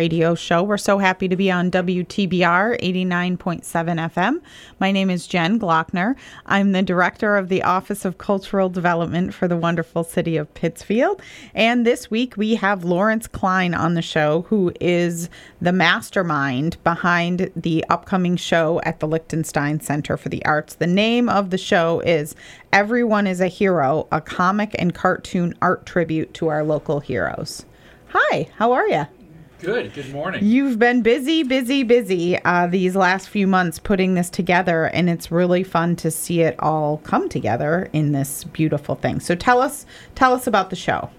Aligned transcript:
radio 0.00 0.34
show. 0.34 0.62
We're 0.62 0.78
so 0.78 0.96
happy 0.96 1.28
to 1.28 1.36
be 1.36 1.50
on 1.50 1.70
WTBR 1.70 2.80
89.7 2.80 3.62
FM. 4.10 4.40
My 4.78 4.90
name 4.92 5.10
is 5.10 5.26
Jen 5.26 5.60
Glockner. 5.60 6.16
I'm 6.46 6.72
the 6.72 6.80
director 6.80 7.36
of 7.36 7.50
the 7.50 7.62
Office 7.62 8.06
of 8.06 8.16
Cultural 8.16 8.70
Development 8.70 9.34
for 9.34 9.46
the 9.46 9.58
wonderful 9.58 10.02
city 10.02 10.38
of 10.38 10.54
Pittsfield. 10.54 11.20
And 11.54 11.84
this 11.84 12.10
week 12.10 12.38
we 12.38 12.54
have 12.54 12.82
Lawrence 12.82 13.26
Klein 13.26 13.74
on 13.74 13.92
the 13.92 14.00
show, 14.00 14.46
who 14.48 14.72
is 14.80 15.28
the 15.60 15.70
mastermind 15.70 16.82
behind 16.82 17.52
the 17.54 17.84
upcoming 17.90 18.36
show 18.36 18.80
at 18.84 19.00
the 19.00 19.06
Lichtenstein 19.06 19.80
Center 19.80 20.16
for 20.16 20.30
the 20.30 20.42
Arts. 20.46 20.76
The 20.76 20.86
name 20.86 21.28
of 21.28 21.50
the 21.50 21.58
show 21.58 22.00
is 22.00 22.34
Everyone 22.72 23.26
is 23.26 23.42
a 23.42 23.48
Hero, 23.48 24.08
a 24.10 24.22
comic 24.22 24.74
and 24.78 24.94
cartoon 24.94 25.52
art 25.60 25.84
tribute 25.84 26.32
to 26.32 26.48
our 26.48 26.64
local 26.64 27.00
heroes. 27.00 27.66
Hi, 28.08 28.48
how 28.56 28.72
are 28.72 28.88
you? 28.88 29.04
Good. 29.60 29.92
Good 29.92 30.10
morning. 30.10 30.42
You've 30.42 30.78
been 30.78 31.02
busy, 31.02 31.42
busy, 31.42 31.82
busy 31.82 32.42
uh, 32.44 32.66
these 32.66 32.96
last 32.96 33.28
few 33.28 33.46
months 33.46 33.78
putting 33.78 34.14
this 34.14 34.30
together, 34.30 34.86
and 34.86 35.10
it's 35.10 35.30
really 35.30 35.62
fun 35.62 35.96
to 35.96 36.10
see 36.10 36.40
it 36.40 36.56
all 36.60 36.98
come 36.98 37.28
together 37.28 37.90
in 37.92 38.12
this 38.12 38.44
beautiful 38.44 38.94
thing. 38.94 39.20
So 39.20 39.34
tell 39.34 39.60
us, 39.60 39.84
tell 40.14 40.32
us 40.32 40.46
about 40.46 40.70
the 40.70 40.76
show. 40.76 41.10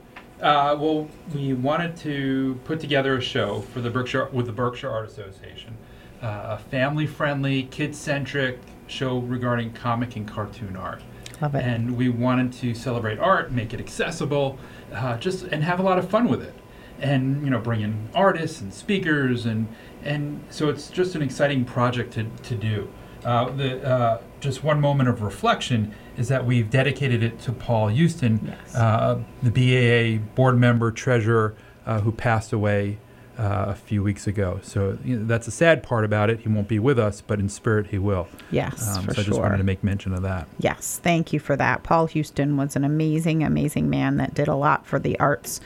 Uh, 0.42 0.76
well, 0.80 1.08
we 1.36 1.54
wanted 1.54 1.96
to 1.98 2.60
put 2.64 2.80
together 2.80 3.18
a 3.18 3.22
show 3.22 3.62
for 3.74 3.80
the 3.80 3.92
Berkshire 3.92 4.28
with 4.32 4.48
the 4.48 4.52
Berkshire 4.52 4.90
Art 4.90 5.08
Association, 5.08 5.78
uh, 6.24 6.58
a 6.58 6.58
family-friendly, 6.58 7.64
kid-centric 7.64 8.58
show 8.88 9.20
regarding 9.20 9.72
comic 9.74 10.16
and 10.16 10.28
cartoon 10.28 10.76
art. 10.76 11.04
Love 11.44 11.54
it. 11.54 11.64
And 11.64 11.96
we 11.96 12.10
wanted 12.10 12.54
to 12.54 12.74
celebrate 12.74 13.20
art, 13.20 13.52
make 13.52 13.72
it 13.74 13.80
accessible, 13.80 14.58
uh, 14.92 15.18
just 15.18 15.44
and 15.44 15.64
have 15.64 15.80
a 15.80 15.84
lot 15.84 16.00
of 16.00 16.10
fun 16.10 16.28
with 16.28 16.42
it 16.42 16.56
and 17.02 17.44
you 17.44 17.50
know 17.50 17.60
bring 17.60 17.82
in 17.82 18.10
artists 18.16 18.62
and 18.62 18.74
speakers 18.74 19.46
and 19.46 19.68
and 20.04 20.42
so 20.50 20.70
it's 20.70 20.90
just 20.90 21.16
an 21.16 21.22
exciting 21.22 21.66
project 21.66 22.14
to, 22.14 22.24
to 22.44 22.56
do 22.56 22.88
uh, 23.26 23.50
the 23.52 23.84
uh, 23.88 24.22
just 24.40 24.64
one 24.64 24.80
moment 24.82 25.08
of 25.10 25.22
reflection 25.22 25.94
is 26.18 26.28
that 26.30 26.46
we've 26.46 26.70
dedicated 26.72 27.22
it 27.22 27.40
to 27.40 27.52
Paul 27.52 27.90
Houston, 27.90 28.40
Yes. 28.44 28.76
uh, 28.76 29.20
the 29.44 29.52
BAA 29.52 30.24
board 30.36 30.58
member 30.58 30.92
treasurer 30.92 31.54
uh, 31.86 32.00
who 32.02 32.12
passed 32.12 32.52
away 32.52 32.98
uh, 33.38 33.66
a 33.70 33.76
few 33.76 34.02
weeks 34.02 34.26
ago. 34.26 34.60
So 34.64 34.98
you 35.06 35.18
know, 35.20 35.26
that's 35.28 35.48
a 35.48 35.52
sad 35.52 35.84
part 35.84 36.04
about 36.04 36.32
it. 36.32 36.40
He 36.40 36.50
won't 36.50 36.68
be 36.68 36.80
with 36.80 36.98
us, 36.98 37.22
but 37.22 37.40
in 37.40 37.48
spirit 37.48 37.88
he 37.88 38.00
will. 38.00 38.28
Yes, 38.50 38.98
Um, 38.98 39.04
for 39.06 39.14
so 39.14 39.22
I 39.22 39.24
just 39.24 39.36
sure. 39.36 39.44
wanted 39.44 39.58
to 39.58 39.64
make 39.64 39.84
mention 39.84 40.14
of 40.14 40.24
that. 40.24 40.48
Yes, 40.58 41.00
thank 41.04 41.32
you 41.32 41.40
for 41.40 41.56
that. 41.56 41.84
Paul 41.84 42.08
Houston 42.08 42.58
was 42.58 42.76
an 42.76 42.84
amazing, 42.84 43.44
amazing 43.44 43.88
man 43.88 44.18
that 44.18 44.34
did 44.34 44.48
a 44.48 44.56
lot 44.56 44.88
for 44.88 44.98
the 44.98 45.20
arts 45.20 45.62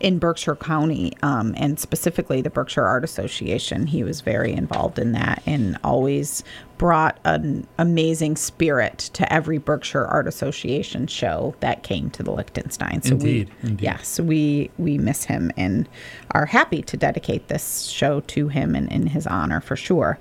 in 0.00 0.18
Berkshire 0.18 0.56
County 0.56 1.12
um, 1.22 1.54
and 1.56 1.78
specifically 1.78 2.40
the 2.40 2.50
Berkshire 2.50 2.84
Art 2.84 3.04
Association. 3.04 3.86
He 3.86 4.02
was 4.02 4.22
very 4.22 4.52
involved 4.52 4.98
in 4.98 5.12
that 5.12 5.42
and 5.46 5.78
always 5.84 6.42
brought 6.80 7.20
an 7.26 7.66
amazing 7.76 8.34
spirit 8.34 8.96
to 9.12 9.30
every 9.30 9.58
Berkshire 9.58 10.06
Art 10.06 10.26
Association 10.26 11.06
show 11.06 11.54
that 11.60 11.82
came 11.82 12.08
to 12.12 12.22
the 12.22 12.30
Lichtenstein. 12.30 13.02
So 13.02 13.16
Indeed, 13.16 13.50
we, 13.62 13.68
indeed. 13.68 13.84
yes, 13.84 14.18
we 14.18 14.70
we 14.78 14.96
miss 14.96 15.24
him 15.24 15.52
and 15.58 15.86
are 16.30 16.46
happy 16.46 16.80
to 16.80 16.96
dedicate 16.96 17.48
this 17.48 17.82
show 17.82 18.20
to 18.20 18.48
him 18.48 18.74
and 18.74 18.90
in 18.90 19.08
his 19.08 19.26
honor 19.26 19.60
for 19.60 19.76
sure. 19.76 20.18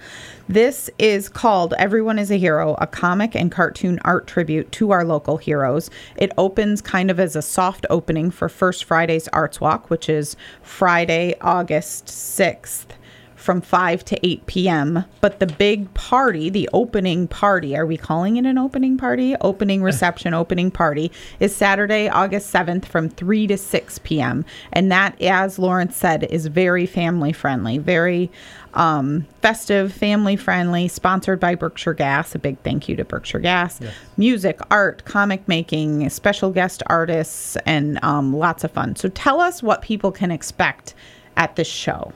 This 0.49 0.89
is 0.99 1.29
called 1.29 1.73
Everyone 1.77 2.19
is 2.19 2.29
a 2.29 2.35
Hero, 2.35 2.75
a 2.81 2.87
comic 2.87 3.37
and 3.37 3.49
cartoon 3.49 3.97
art 4.03 4.27
tribute 4.27 4.69
to 4.73 4.91
our 4.91 5.05
local 5.05 5.37
heroes. 5.37 5.89
It 6.17 6.33
opens 6.37 6.81
kind 6.81 7.09
of 7.09 7.21
as 7.21 7.37
a 7.37 7.41
soft 7.41 7.85
opening 7.89 8.31
for 8.31 8.49
First 8.49 8.83
Friday's 8.83 9.29
Arts 9.29 9.61
Walk, 9.61 9.89
which 9.89 10.09
is 10.09 10.35
Friday, 10.61 11.35
August 11.39 12.07
6th 12.07 12.98
from 13.39 13.61
5 13.61 14.03
to 14.05 14.25
8 14.25 14.45
p.m. 14.47 15.05
But 15.21 15.39
the 15.39 15.47
big 15.47 15.91
party, 15.93 16.49
the 16.49 16.69
opening 16.73 17.27
party, 17.27 17.75
are 17.75 17.85
we 17.85 17.97
calling 17.97 18.37
it 18.37 18.45
an 18.45 18.57
opening 18.57 18.97
party? 18.97 19.35
Opening 19.41 19.81
reception, 19.81 20.33
opening 20.35 20.69
party 20.69 21.11
is 21.39 21.55
Saturday, 21.55 22.09
August 22.09 22.53
7th 22.53 22.85
from 22.85 23.09
3 23.09 23.47
to 23.47 23.57
6 23.57 23.99
p.m. 23.99 24.45
And 24.73 24.91
that, 24.91 25.19
as 25.21 25.57
Lawrence 25.57 25.95
said, 25.95 26.25
is 26.25 26.47
very 26.47 26.85
family 26.85 27.31
friendly, 27.31 27.77
very 27.77 28.29
um, 28.73 29.25
festive, 29.41 29.93
family 29.93 30.35
friendly, 30.35 30.87
sponsored 30.87 31.39
by 31.39 31.55
Berkshire 31.55 31.93
Gas. 31.93 32.35
A 32.35 32.39
big 32.39 32.59
thank 32.59 32.89
you 32.89 32.95
to 32.97 33.05
Berkshire 33.05 33.39
Gas. 33.39 33.79
Music, 34.17 34.59
art, 34.69 35.05
comic 35.05 35.47
making, 35.47 36.09
special 36.09 36.51
guest 36.51 36.83
artists, 36.87 37.55
and 37.65 38.03
um, 38.03 38.35
lots 38.35 38.63
of 38.63 38.71
fun. 38.71 38.95
So 38.95 39.09
tell 39.09 39.39
us 39.39 39.63
what 39.63 39.81
people 39.81 40.11
can 40.11 40.29
expect 40.29 40.93
at 41.37 41.55
this 41.55 41.67
show. 41.67 42.13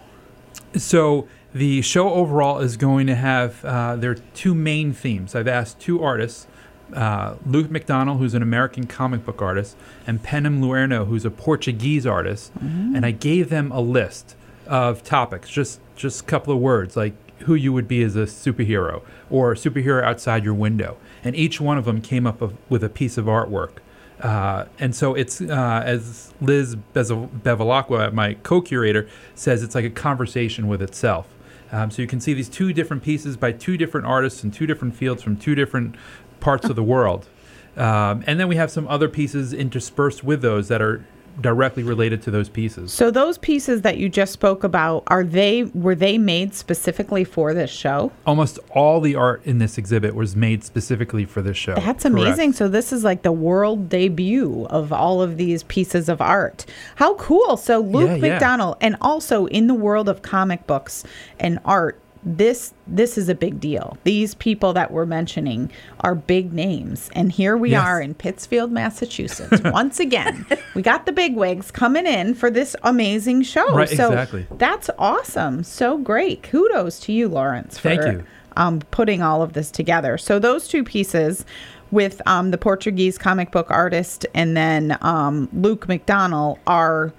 So 0.76 1.28
the 1.54 1.82
show 1.82 2.10
overall 2.12 2.60
is 2.60 2.78
going 2.78 3.08
to 3.08 3.16
have 3.16 3.64
uh, 3.64 3.96
there 3.96 4.12
are 4.12 4.18
two 4.34 4.56
main 4.56 4.94
themes. 4.94 5.36
I've 5.36 5.48
asked 5.48 5.80
two 5.80 6.02
artists, 6.04 6.48
uh, 6.94 7.36
Luke 7.46 7.68
McDonnell, 7.68 8.18
who's 8.18 8.34
an 8.34 8.42
American 8.42 8.88
comic 8.88 9.26
book 9.26 9.42
artist, 9.42 9.76
and 10.08 10.24
Penim 10.24 10.62
Loureiro, 10.62 11.06
who's 11.08 11.26
a 11.26 11.32
Portuguese 11.32 12.06
artist, 12.08 12.52
and 12.96 13.06
I 13.06 13.12
gave 13.12 13.50
them 13.50 13.72
a 13.72 13.82
list 13.82 14.36
of 14.68 15.04
topics, 15.04 15.50
just 15.50 15.80
just 15.96 16.22
a 16.22 16.24
couple 16.24 16.54
of 16.54 16.60
words 16.60 16.96
like 16.96 17.14
who 17.44 17.54
you 17.54 17.74
would 17.74 17.88
be 17.88 18.02
as 18.04 18.16
a 18.16 18.24
superhero 18.24 19.02
or 19.30 19.52
a 19.52 19.56
superhero 19.56 20.04
outside 20.04 20.44
your 20.44 20.54
window, 20.54 20.98
and 21.24 21.36
each 21.36 21.62
one 21.62 21.78
of 21.78 21.86
them 21.86 22.02
came 22.02 22.26
up 22.26 22.42
of, 22.42 22.56
with 22.70 22.84
a 22.84 22.90
piece 22.90 23.18
of 23.18 23.26
artwork. 23.26 23.78
Uh, 24.22 24.66
and 24.80 24.96
so 24.96 25.14
it's 25.16 25.42
uh, 25.42 25.82
as 25.86 26.34
Liz 26.40 26.76
Bevilacqua, 26.94 28.14
my 28.14 28.36
co-curator, 28.36 29.10
says, 29.36 29.64
it's 29.64 29.76
like 29.76 29.86
a 29.86 29.90
conversation 29.90 30.68
with 30.68 30.82
itself. 30.82 31.28
Um, 31.72 31.90
so 31.90 32.02
you 32.02 32.08
can 32.08 32.20
see 32.20 32.34
these 32.34 32.50
two 32.50 32.72
different 32.72 33.04
pieces 33.04 33.36
by 33.36 33.52
two 33.52 33.78
different 33.78 34.06
artists 34.06 34.44
in 34.44 34.52
two 34.52 34.68
different 34.68 34.96
fields 34.96 35.24
from 35.24 35.36
two 35.36 35.56
different 35.56 35.96
parts 36.40 36.70
of 36.70 36.76
the 36.76 36.84
world. 36.84 37.28
Um, 37.76 38.24
and 38.28 38.40
then 38.40 38.48
we 38.48 38.56
have 38.56 38.70
some 38.70 38.88
other 38.88 39.10
pieces 39.10 39.52
interspersed 39.52 40.24
with 40.24 40.44
those 40.44 40.68
that 40.68 40.80
are 40.80 41.04
directly 41.42 41.84
related 41.84 42.22
to 42.24 42.32
those 42.32 42.50
pieces. 42.50 42.94
So 42.94 43.12
those 43.12 43.38
pieces 43.38 43.82
that 43.82 43.98
you 43.98 44.10
just 44.10 44.34
spoke 44.34 44.64
about, 44.64 45.04
are 45.08 45.24
they 45.24 45.64
were 45.64 45.96
they 45.96 46.18
made 46.18 46.54
specifically 46.54 47.24
for 47.24 47.54
this 47.54 47.72
show? 47.72 48.12
Almost 48.26 48.60
all 48.72 49.02
the 49.02 49.16
art 49.16 49.42
in 49.46 49.58
this 49.58 49.78
exhibit 49.78 50.16
was 50.16 50.36
made 50.36 50.64
specifically 50.64 51.26
for 51.26 51.42
this 51.42 51.58
show. 51.58 51.76
That's 51.76 52.04
Correct. 52.04 52.06
amazing. 52.06 52.54
So 52.54 52.68
this 52.68 52.94
is 52.94 53.04
like 53.04 53.24
the 53.24 53.32
world 53.32 53.90
debut 53.90 54.66
of 54.70 54.94
all 54.94 55.22
of 55.22 55.38
these 55.38 55.64
pieces 55.64 56.10
of 56.10 56.22
art. 56.22 56.66
How 56.96 57.16
cool. 57.16 57.58
So 57.58 57.80
Luke 57.80 58.22
Yeah, 58.22 58.28
yeah. 58.28 58.40
McDonnell 58.40 58.78
and 58.82 58.96
also 59.02 59.46
in 59.48 59.68
the 59.68 59.74
world 59.74 60.10
of 60.10 60.22
comic 60.22 60.68
books 60.68 61.04
and 61.40 61.60
art, 61.66 62.00
this 62.26 62.74
this 62.88 63.18
is 63.18 63.30
a 63.30 63.36
big 63.36 63.60
deal. 63.60 63.98
These 64.04 64.36
people 64.36 64.74
that 64.74 64.92
we're 64.92 65.06
mentioning 65.06 65.72
are 66.02 66.16
big 66.16 66.54
names. 66.54 67.10
And 67.14 67.32
here 67.32 67.58
we 67.58 67.72
Yes. 67.72 67.86
are 67.86 68.02
in 68.02 68.14
Pittsfield, 68.14 68.72
Massachusetts. 68.72 69.62
Once 69.66 70.00
again, 70.00 70.46
we 70.76 70.82
got 70.82 71.06
the 71.06 71.12
big 71.12 71.36
wigs 71.36 71.72
coming 71.72 72.06
in 72.06 72.34
for 72.34 72.50
this 72.50 72.76
amazing 72.84 73.44
show. 73.44 73.76
Right, 73.76 73.90
so 73.90 74.08
exactly. 74.08 74.48
that's 74.58 74.90
awesome. 74.98 75.64
So 75.64 75.98
great. 75.98 76.44
Kudos 76.44 77.00
to 77.02 77.12
you, 77.12 77.28
Lawrence, 77.28 77.78
for 77.78 77.96
Thank 77.96 78.04
you. 78.20 78.26
um, 78.58 78.80
putting 78.92 79.22
all 79.22 79.42
of 79.42 79.54
this 79.54 79.70
together. 79.72 80.18
So 80.18 80.40
those 80.40 80.68
two 80.68 80.84
pieces 80.84 81.46
with 81.92 82.22
um, 82.26 82.52
the 82.52 82.58
Portuguese 82.58 83.18
comic 83.18 83.52
book 83.52 83.68
artist 83.70 84.26
and 84.34 84.58
then 84.58 84.98
um, 85.02 85.48
Luke 85.54 85.88
McDonnell 85.88 86.58
are 86.66 87.14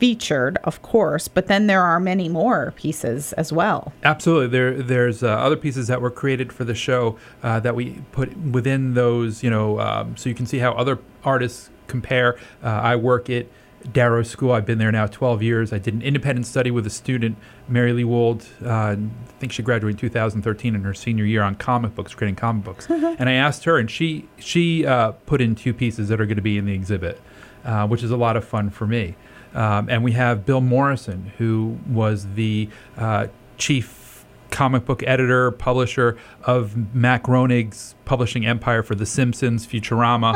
featured, 0.00 0.58
of 0.64 0.80
course, 0.80 1.28
but 1.28 1.46
then 1.46 1.66
there 1.66 1.82
are 1.82 2.00
many 2.00 2.28
more 2.28 2.72
pieces 2.74 3.34
as 3.34 3.52
well. 3.52 3.92
Absolutely. 4.02 4.48
There, 4.48 4.82
there's 4.82 5.22
uh, 5.22 5.28
other 5.28 5.56
pieces 5.56 5.86
that 5.88 6.00
were 6.00 6.10
created 6.10 6.52
for 6.52 6.64
the 6.64 6.74
show 6.74 7.18
uh, 7.42 7.60
that 7.60 7.76
we 7.76 8.02
put 8.10 8.34
within 8.36 8.94
those. 8.94 9.42
You 9.42 9.50
know, 9.50 9.78
um, 9.78 10.16
so 10.16 10.28
you 10.28 10.34
can 10.34 10.46
see 10.46 10.58
how 10.58 10.72
other 10.72 10.98
artists 11.22 11.70
compare. 11.86 12.38
Uh, 12.64 12.68
I 12.68 12.96
work 12.96 13.28
at 13.28 13.46
Darrow 13.92 14.22
School. 14.22 14.52
I've 14.52 14.66
been 14.66 14.78
there 14.78 14.92
now 14.92 15.06
12 15.06 15.42
years. 15.42 15.72
I 15.72 15.78
did 15.78 15.94
an 15.94 16.02
independent 16.02 16.46
study 16.46 16.70
with 16.70 16.86
a 16.86 16.90
student, 16.90 17.36
Mary 17.68 17.92
Lee 17.92 18.04
Wold. 18.04 18.46
Uh, 18.64 18.68
I 18.70 18.98
think 19.38 19.52
she 19.52 19.62
graduated 19.62 19.96
in 19.96 20.08
2013 20.08 20.74
in 20.74 20.82
her 20.82 20.94
senior 20.94 21.24
year 21.24 21.42
on 21.42 21.54
comic 21.56 21.94
books, 21.94 22.14
creating 22.14 22.36
comic 22.36 22.64
books. 22.64 22.88
and 22.90 23.28
I 23.28 23.32
asked 23.32 23.64
her, 23.64 23.78
and 23.78 23.90
she 23.90 24.28
she 24.38 24.86
uh, 24.86 25.12
put 25.26 25.40
in 25.40 25.54
two 25.54 25.74
pieces 25.74 26.08
that 26.08 26.20
are 26.20 26.26
going 26.26 26.36
to 26.36 26.42
be 26.42 26.58
in 26.58 26.66
the 26.66 26.74
exhibit, 26.74 27.20
uh, 27.64 27.86
which 27.86 28.02
is 28.02 28.10
a 28.10 28.16
lot 28.16 28.36
of 28.36 28.44
fun 28.44 28.70
for 28.70 28.86
me. 28.86 29.14
Um, 29.54 29.88
and 29.88 30.04
we 30.04 30.12
have 30.12 30.46
Bill 30.46 30.60
Morrison, 30.60 31.32
who 31.38 31.78
was 31.88 32.26
the 32.34 32.68
uh, 32.96 33.26
chief 33.58 34.24
comic 34.50 34.84
book 34.84 35.02
editor, 35.06 35.50
publisher 35.52 36.16
of 36.42 36.94
Matt 36.94 37.22
Groening's 37.22 37.94
publishing 38.04 38.44
empire 38.46 38.82
for 38.82 38.94
The 38.94 39.06
Simpsons, 39.06 39.66
Futurama. 39.66 40.34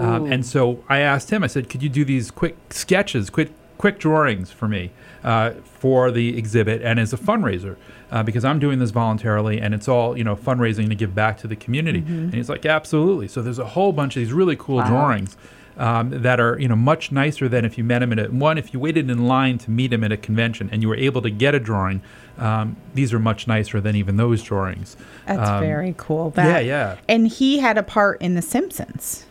Um, 0.00 0.32
and 0.32 0.44
so 0.44 0.82
I 0.88 0.98
asked 1.00 1.30
him, 1.30 1.42
I 1.42 1.46
said, 1.46 1.68
could 1.68 1.82
you 1.82 1.88
do 1.88 2.04
these 2.04 2.30
quick 2.30 2.56
sketches, 2.70 3.30
quick, 3.30 3.50
quick 3.78 3.98
drawings 3.98 4.50
for 4.50 4.68
me 4.68 4.90
uh, 5.22 5.52
for 5.64 6.10
the 6.10 6.36
exhibit 6.36 6.82
and 6.82 7.00
as 7.00 7.12
a 7.12 7.16
fundraiser? 7.16 7.76
Uh, 8.10 8.22
because 8.22 8.44
I'm 8.44 8.58
doing 8.58 8.78
this 8.78 8.90
voluntarily 8.90 9.60
and 9.60 9.74
it's 9.74 9.88
all, 9.88 10.16
you 10.16 10.24
know, 10.24 10.36
fundraising 10.36 10.88
to 10.88 10.94
give 10.94 11.14
back 11.14 11.36
to 11.38 11.48
the 11.48 11.56
community. 11.56 11.98
And 12.24 12.34
he's 12.34 12.48
like, 12.48 12.64
absolutely. 12.64 13.28
So 13.28 13.42
there's 13.42 13.58
a 13.58 13.66
whole 13.66 13.92
bunch 13.92 14.14
of 14.16 14.20
these 14.20 14.32
really 14.32 14.56
cool 14.56 14.80
drawings. 14.82 15.36
Um, 15.76 16.10
that 16.22 16.38
are 16.40 16.58
you 16.58 16.68
know 16.68 16.76
much 16.76 17.10
nicer 17.12 17.48
than 17.48 17.64
if 17.64 17.76
you 17.78 17.84
met 17.84 18.02
him 18.02 18.12
at 18.12 18.18
a, 18.18 18.24
one 18.28 18.58
if 18.58 18.72
you 18.72 18.80
waited 18.80 19.10
in 19.10 19.26
line 19.26 19.58
to 19.58 19.70
meet 19.70 19.92
him 19.92 20.04
at 20.04 20.12
a 20.12 20.16
convention 20.16 20.68
and 20.72 20.82
you 20.82 20.88
were 20.88 20.96
able 20.96 21.22
to 21.22 21.30
get 21.30 21.54
a 21.54 21.60
drawing. 21.60 22.02
Um, 22.38 22.76
these 22.94 23.12
are 23.12 23.18
much 23.20 23.46
nicer 23.46 23.80
than 23.80 23.94
even 23.94 24.16
those 24.16 24.42
drawings. 24.42 24.96
That's 25.26 25.48
Um, 25.48 25.60
very 25.60 25.94
cool. 25.96 26.32
yeah, 26.36 26.44
That, 26.44 26.64
yeah. 26.64 26.96
And 27.08 27.28
he 27.28 27.58
had 27.60 27.78
a 27.78 27.82
part 27.84 28.20
in 28.20 28.34
The 28.34 28.42
Simpsons. 28.42 29.26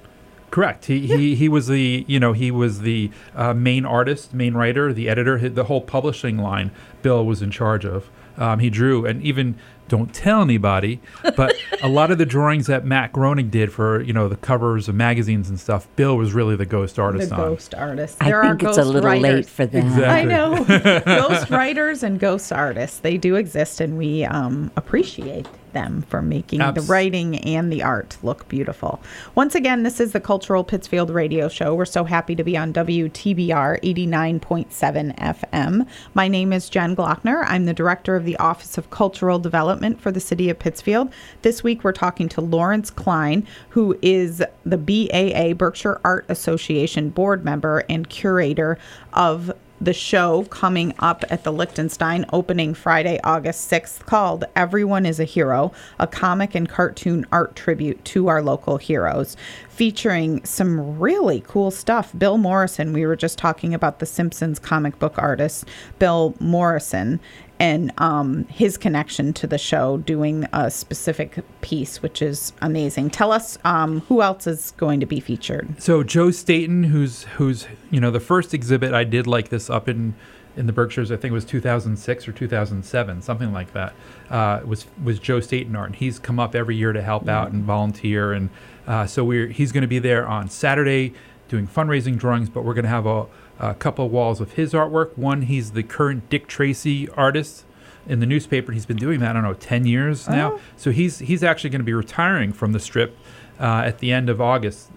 Correct. 0.51 0.85
He, 0.85 1.07
he 1.07 1.33
he 1.35 1.49
was 1.49 1.65
the 1.67 2.05
you 2.07 2.19
know 2.19 2.33
he 2.33 2.51
was 2.51 2.81
the 2.81 3.09
uh, 3.35 3.53
main 3.55 3.85
artist, 3.85 4.33
main 4.35 4.53
writer, 4.53 4.93
the 4.93 5.09
editor. 5.09 5.49
The 5.49 5.63
whole 5.63 5.81
publishing 5.81 6.37
line, 6.37 6.69
Bill 7.01 7.25
was 7.25 7.41
in 7.41 7.49
charge 7.49 7.85
of. 7.85 8.09
Um, 8.37 8.59
he 8.59 8.69
drew 8.69 9.05
and 9.05 9.21
even 9.23 9.55
don't 9.95 10.11
tell 10.11 10.41
anybody, 10.41 10.99
but 11.37 11.55
a 11.83 11.87
lot 11.87 12.09
of 12.09 12.17
the 12.17 12.25
drawings 12.25 12.65
that 12.65 12.83
Matt 12.83 13.13
Groening 13.13 13.51
did 13.51 13.71
for 13.71 14.01
you 14.01 14.11
know 14.11 14.27
the 14.27 14.35
covers 14.37 14.89
of 14.89 14.95
magazines 14.95 15.49
and 15.49 15.59
stuff, 15.59 15.87
Bill 15.95 16.17
was 16.17 16.33
really 16.33 16.55
the 16.55 16.65
ghost 16.65 16.97
artist 16.97 17.29
the 17.29 17.35
on. 17.35 17.41
ghost 17.41 17.75
artist. 17.75 18.17
I 18.19 18.25
There 18.25 18.41
are 18.41 18.55
think 18.57 18.63
it's 18.69 18.77
a 18.79 18.83
little 18.85 19.09
writers. 19.09 19.21
late 19.23 19.45
for 19.45 19.65
that. 19.67 19.77
Exactly. 19.83 20.03
I 20.05 20.23
know. 20.23 20.63
ghost 21.05 21.49
writers 21.51 22.01
and 22.01 22.19
ghost 22.19 22.51
artists, 22.51 22.99
they 22.99 23.17
do 23.17 23.35
exist, 23.35 23.81
and 23.81 23.95
we 23.97 24.23
um, 24.25 24.71
appreciate 24.77 25.47
them 25.73 26.03
for 26.03 26.21
making 26.21 26.59
the 26.59 26.81
writing 26.81 27.37
and 27.39 27.71
the 27.71 27.83
art 27.83 28.17
look 28.23 28.47
beautiful. 28.47 29.01
Once 29.35 29.55
again, 29.55 29.83
this 29.83 29.99
is 29.99 30.13
the 30.13 30.19
Cultural 30.19 30.63
Pittsfield 30.63 31.09
Radio 31.09 31.49
Show. 31.49 31.75
We're 31.75 31.85
so 31.85 32.03
happy 32.03 32.35
to 32.35 32.43
be 32.43 32.55
on 32.55 32.73
WTBR 32.73 33.81
89.7 33.81 35.15
FM. 35.17 35.87
My 36.13 36.27
name 36.27 36.53
is 36.53 36.69
Jen 36.69 36.95
Glockner. 36.95 37.43
I'm 37.47 37.65
the 37.65 37.73
director 37.73 38.15
of 38.15 38.25
the 38.25 38.37
Office 38.37 38.77
of 38.77 38.89
Cultural 38.89 39.39
Development 39.39 39.99
for 39.99 40.11
the 40.11 40.19
City 40.19 40.49
of 40.49 40.59
Pittsfield. 40.59 41.11
This 41.41 41.63
week, 41.63 41.83
we're 41.83 41.91
talking 41.91 42.29
to 42.29 42.41
Lawrence 42.41 42.89
Klein, 42.89 43.45
who 43.69 43.97
is 44.01 44.43
the 44.65 44.77
BAA 44.77 45.53
Berkshire 45.53 45.99
Art 46.03 46.25
Association 46.29 47.09
board 47.09 47.43
member 47.43 47.83
and 47.89 48.09
curator 48.09 48.77
of 49.13 49.51
the 49.83 49.93
show 49.93 50.45
coming 50.45 50.93
up 50.99 51.25
at 51.29 51.43
the 51.43 51.51
Lichtenstein 51.51 52.25
opening 52.31 52.73
Friday, 52.73 53.19
August 53.23 53.69
6th, 53.69 54.05
called 54.05 54.45
Everyone 54.55 55.05
is 55.05 55.19
a 55.19 55.25
Hero, 55.25 55.73
a 55.99 56.07
comic 56.07 56.55
and 56.55 56.69
cartoon 56.69 57.25
art 57.33 57.55
tribute 57.55 58.03
to 58.05 58.27
our 58.27 58.41
local 58.41 58.77
heroes, 58.77 59.35
featuring 59.67 60.43
some 60.45 60.99
really 60.99 61.43
cool 61.47 61.69
stuff. 61.69 62.13
Bill 62.17 62.37
Morrison, 62.37 62.93
we 62.93 63.05
were 63.05 63.17
just 63.17 63.37
talking 63.37 63.73
about 63.73 63.99
the 63.99 64.05
Simpsons 64.05 64.57
comic 64.57 64.97
book 64.99 65.15
artist, 65.17 65.65
Bill 65.99 66.33
Morrison. 66.39 67.19
And 67.63 67.93
um, 67.97 68.43
his 68.49 68.77
connection 68.77 69.31
to 69.35 69.47
the 69.47 69.57
show, 69.57 69.95
doing 69.95 70.45
a 70.51 70.69
specific 70.69 71.39
piece, 71.61 72.01
which 72.01 72.21
is 72.21 72.51
amazing. 72.61 73.09
Tell 73.09 73.31
us 73.31 73.57
um, 73.63 74.01
who 74.01 74.21
else 74.21 74.47
is 74.47 74.71
going 74.71 74.99
to 74.99 75.05
be 75.05 75.21
featured. 75.21 75.81
So 75.81 76.03
Joe 76.03 76.29
Staton, 76.29 76.83
who's 76.83 77.23
who's 77.23 77.67
you 77.89 78.01
know 78.01 78.11
the 78.11 78.19
first 78.19 78.53
exhibit 78.53 78.93
I 78.93 79.05
did 79.05 79.27
like 79.27 79.47
this 79.47 79.69
up 79.69 79.87
in 79.87 80.13
in 80.57 80.67
the 80.67 80.73
Berkshires, 80.73 81.09
I 81.09 81.15
think 81.15 81.31
it 81.31 81.35
was 81.35 81.45
2006 81.45 82.27
or 82.27 82.33
2007, 82.33 83.21
something 83.21 83.53
like 83.53 83.71
that. 83.71 83.93
Uh, 84.29 84.59
was 84.65 84.85
was 85.01 85.17
Joe 85.17 85.39
Staton 85.39 85.73
art, 85.73 85.87
and 85.87 85.95
he's 85.95 86.19
come 86.19 86.41
up 86.41 86.55
every 86.55 86.75
year 86.75 86.91
to 86.91 87.01
help 87.01 87.29
out 87.29 87.53
and 87.53 87.63
volunteer, 87.63 88.33
and 88.33 88.49
uh, 88.87 89.05
so 89.05 89.23
we're 89.23 89.47
he's 89.47 89.71
going 89.71 89.83
to 89.83 89.87
be 89.87 89.99
there 89.99 90.27
on 90.27 90.49
Saturday 90.49 91.13
doing 91.47 91.65
fundraising 91.65 92.17
drawings, 92.17 92.49
but 92.49 92.65
we're 92.65 92.73
going 92.73 92.83
to 92.83 92.89
have 92.89 93.05
a, 93.05 93.27
a 93.59 93.73
couple 93.73 94.05
of 94.05 94.11
walls 94.11 94.41
of 94.41 94.53
his 94.53 94.73
artwork. 94.73 95.17
One, 95.17 95.43
he's 95.43 95.71
the 95.71 95.83
current 95.83 96.29
Dick 96.29 96.47
Tracy 96.47 97.07
artist 97.09 97.65
in 98.07 98.19
the 98.19 98.25
newspaper. 98.25 98.71
He's 98.71 98.85
been 98.85 98.97
doing 98.97 99.19
that 99.21 99.29
I 99.31 99.33
don't 99.33 99.43
know 99.43 99.53
10 99.53 99.85
years 99.85 100.27
now, 100.27 100.53
Oh. 100.53 100.59
so 100.75 100.91
he's 100.91 101.19
he's 101.19 101.43
actually 101.43 101.69
going 101.69 101.79
to 101.81 101.85
be 101.85 101.93
retiring 101.93 102.51
from 102.51 102.71
the 102.73 102.79
strip 102.79 103.17
uh, 103.59 103.83
at 103.85 103.99
the 103.99 104.11
end 104.11 104.29
of 104.29 104.41
August. 104.41 104.89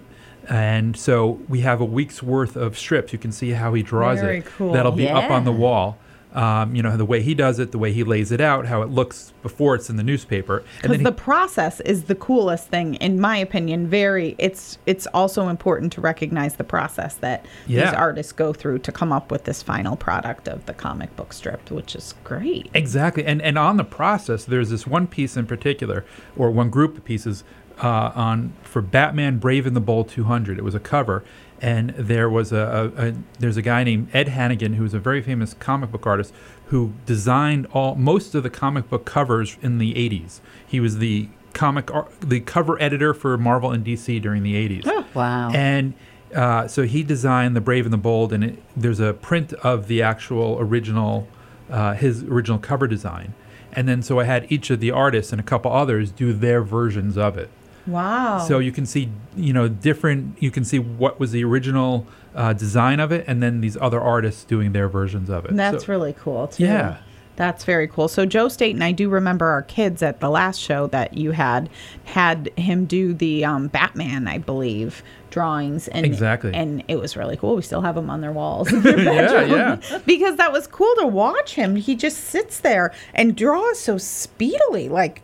And 0.49 0.97
so 0.97 1.41
we 1.49 1.61
have 1.63 1.81
a 1.81 1.85
week's 1.85 2.23
worth 2.23 2.57
of 2.57 2.79
strips. 2.79 3.13
You 3.13 3.19
can 3.19 3.33
see 3.33 3.51
how 3.51 3.75
he 3.75 3.83
draws 3.83 4.21
Very 4.21 4.39
it. 4.39 4.47
cool. 4.47 4.73
That'll 4.73 4.93
be 4.93 5.09
up 5.09 5.31
on 5.31 5.45
the 5.45 5.53
wall. 5.53 5.99
Um, 6.37 6.77
you 6.77 6.83
know 6.83 6.97
the 6.97 7.05
way 7.05 7.23
he 7.23 7.35
does 7.35 7.59
it, 7.59 7.73
the 7.73 7.79
way 7.79 7.93
he 7.93 8.05
lays 8.05 8.31
it 8.31 8.41
out, 8.41 8.67
how 8.67 8.83
it 8.83 8.91
looks 8.91 9.33
before 9.43 9.75
it's 9.75 9.89
in 9.89 9.97
the 9.97 10.03
newspaper, 10.03 10.63
because 10.83 10.99
the 10.99 11.11
he, 11.11 11.17
process 11.17 11.81
is 11.81 12.05
the 12.05 12.15
coolest 12.15 12.69
thing 12.69 12.95
in 12.97 13.19
my 13.19 13.39
opinion 13.39 13.89
very 13.89 14.35
it's 14.39 14.79
it's 14.87 15.07
also 15.09 15.49
important 15.49 15.93
to 15.95 16.01
recognize 16.01 16.57
the 16.57 16.65
process 16.65 17.15
that 17.17 17.47
these 17.67 17.81
artists 17.81 18.33
go 18.33 18.53
through 18.53 18.79
to 18.81 18.93
come 18.93 19.13
up 19.13 19.31
with 19.31 19.45
this 19.45 19.63
final 19.63 19.97
product 19.97 20.47
of 20.47 20.67
the 20.67 20.75
comic 20.75 21.15
book 21.17 21.33
strip 21.33 21.67
which 21.71 21.95
is 21.95 22.15
great. 22.25 22.71
Exactly, 22.75 23.25
and 23.25 23.41
and 23.43 23.59
on 23.59 23.77
the 23.77 23.85
process, 23.85 24.45
there's 24.45 24.71
this 24.71 24.87
one 24.87 25.07
piece 25.07 25.37
in 25.37 25.47
particular, 25.47 26.05
or 26.37 26.51
one 26.51 26.71
group 26.71 26.99
of 26.99 27.05
pieces 27.05 27.45
uh, 27.83 28.13
on 28.15 28.53
for 28.63 28.81
Batman 28.83 29.39
Brave 29.39 29.67
and 29.67 29.77
the 29.77 29.81
Bold 29.81 30.09
200. 30.09 30.59
It 30.59 30.65
was 30.65 30.75
a 30.75 30.81
cover, 30.81 31.25
and 31.61 31.91
there 31.91 32.29
was 32.29 32.53
a, 32.53 32.93
a, 32.97 33.09
a 33.09 33.15
there's 33.39 33.57
a 33.57 33.63
guy 33.63 33.85
named 33.85 34.09
Ed 34.13 34.29
Hannigan 34.29 34.75
who 34.75 34.83
was 34.83 34.95
a 34.95 34.99
very 34.99 35.23
famous 35.23 35.55
comic 35.55 35.93
book 35.93 36.07
artist 36.07 36.33
who 36.67 36.93
designed 37.05 37.67
all 37.73 37.95
most 37.95 38.35
of 38.35 38.43
the 38.43 38.51
comic 38.51 38.89
book 38.89 39.05
covers 39.05 39.57
in 39.63 39.79
the 39.79 39.95
80s. 39.95 40.41
He 40.67 40.81
was 40.81 40.99
the 40.99 41.29
comic 41.53 41.93
ar- 41.95 42.09
the 42.21 42.41
cover 42.41 42.81
editor 42.83 43.15
for 43.15 43.39
Marvel 43.39 43.71
and 43.71 43.85
DC 43.85 44.21
during 44.21 44.43
the 44.43 44.55
80s. 44.55 44.83
Oh, 44.87 45.07
Wow. 45.15 45.51
And 45.53 45.95
uh, 46.35 46.67
so 46.69 46.83
he 46.83 47.03
designed 47.03 47.57
the 47.57 47.61
Brave 47.61 47.87
and 47.87 47.93
the 47.93 47.99
Bold, 47.99 48.33
and 48.33 48.45
it, 48.45 48.63
there's 48.77 49.01
a 49.01 49.15
print 49.15 49.53
of 49.55 49.87
the 49.87 50.03
actual 50.03 50.59
original, 50.61 51.29
uh, 51.71 51.95
his 51.95 52.25
original 52.25 52.59
cover 52.59 52.87
design. 52.87 53.33
And 53.73 53.89
then 53.89 54.03
so 54.03 54.19
I 54.21 54.25
had 54.25 54.51
each 54.51 54.71
of 54.71 54.81
the 54.81 54.91
artists 54.91 55.33
and 55.33 55.41
a 55.41 55.45
couple 55.45 55.73
others 55.73 56.11
do 56.11 56.33
their 56.33 56.63
versions 56.63 57.17
of 57.17 57.39
it. 57.39 57.49
Wow 57.87 58.45
So 58.47 58.59
you 58.59 58.73
can 58.73 58.87
see, 58.87 59.09
you 59.37 59.53
know, 59.53 59.69
different. 59.69 60.41
You 60.43 60.51
can 60.51 60.65
see 60.65 60.79
what 60.79 61.21
was 61.21 61.33
the 61.33 61.45
original 61.45 62.07
uh, 62.35 62.53
design 62.53 63.01
of 63.01 63.13
it, 63.13 63.25
and 63.27 63.43
then 63.43 63.61
these 63.61 63.77
other 63.81 64.01
artists 64.01 64.45
doing 64.45 64.73
their 64.73 64.89
versions 64.89 65.31
of 65.31 65.45
it. 65.47 65.57
that's 65.57 65.85
So- 65.87 65.93
really 65.93 66.13
cool 66.13 66.49
too 66.49 66.65
Yeah. 66.65 66.99
that's 67.37 67.65
very 67.65 67.87
cool 67.89 68.09
so 68.09 68.25
joe 68.27 68.49
staton 68.49 68.81
i 68.83 68.93
do 68.93 69.09
remember 69.11 69.47
our 69.47 69.61
kids 69.63 70.03
at 70.03 70.21
the 70.21 70.29
last 70.31 70.59
show 70.59 70.87
that 70.89 71.17
you 71.19 71.33
had 71.33 71.69
had 72.05 72.51
him 72.57 72.85
do 72.87 73.13
the 73.15 73.45
um, 73.45 73.69
batman 73.69 74.27
i 74.29 74.39
believe 74.39 75.03
drawings 75.31 75.87
and 75.89 76.07
Exactly. 76.07 76.53
and 76.55 76.83
it 76.89 76.97
was 76.97 77.15
really 77.17 77.37
cool 77.37 77.57
we 77.57 77.61
still 77.63 77.83
have 77.83 77.95
them 77.95 78.09
on 78.11 78.21
their 78.23 78.33
walls 78.33 78.71
Yeah, 78.85 79.43
yeah. 79.45 79.99
because 80.07 80.37
that 80.37 80.51
was 80.53 80.67
cool 80.67 80.95
to 81.01 81.07
watch 81.07 81.55
him. 81.55 81.77
He 81.77 81.95
just 81.95 82.19
sits 82.25 82.61
there 82.61 82.95
and 83.15 83.37
draws 83.37 83.79
so 83.79 83.99
speedily, 83.99 84.89
like, 84.89 85.21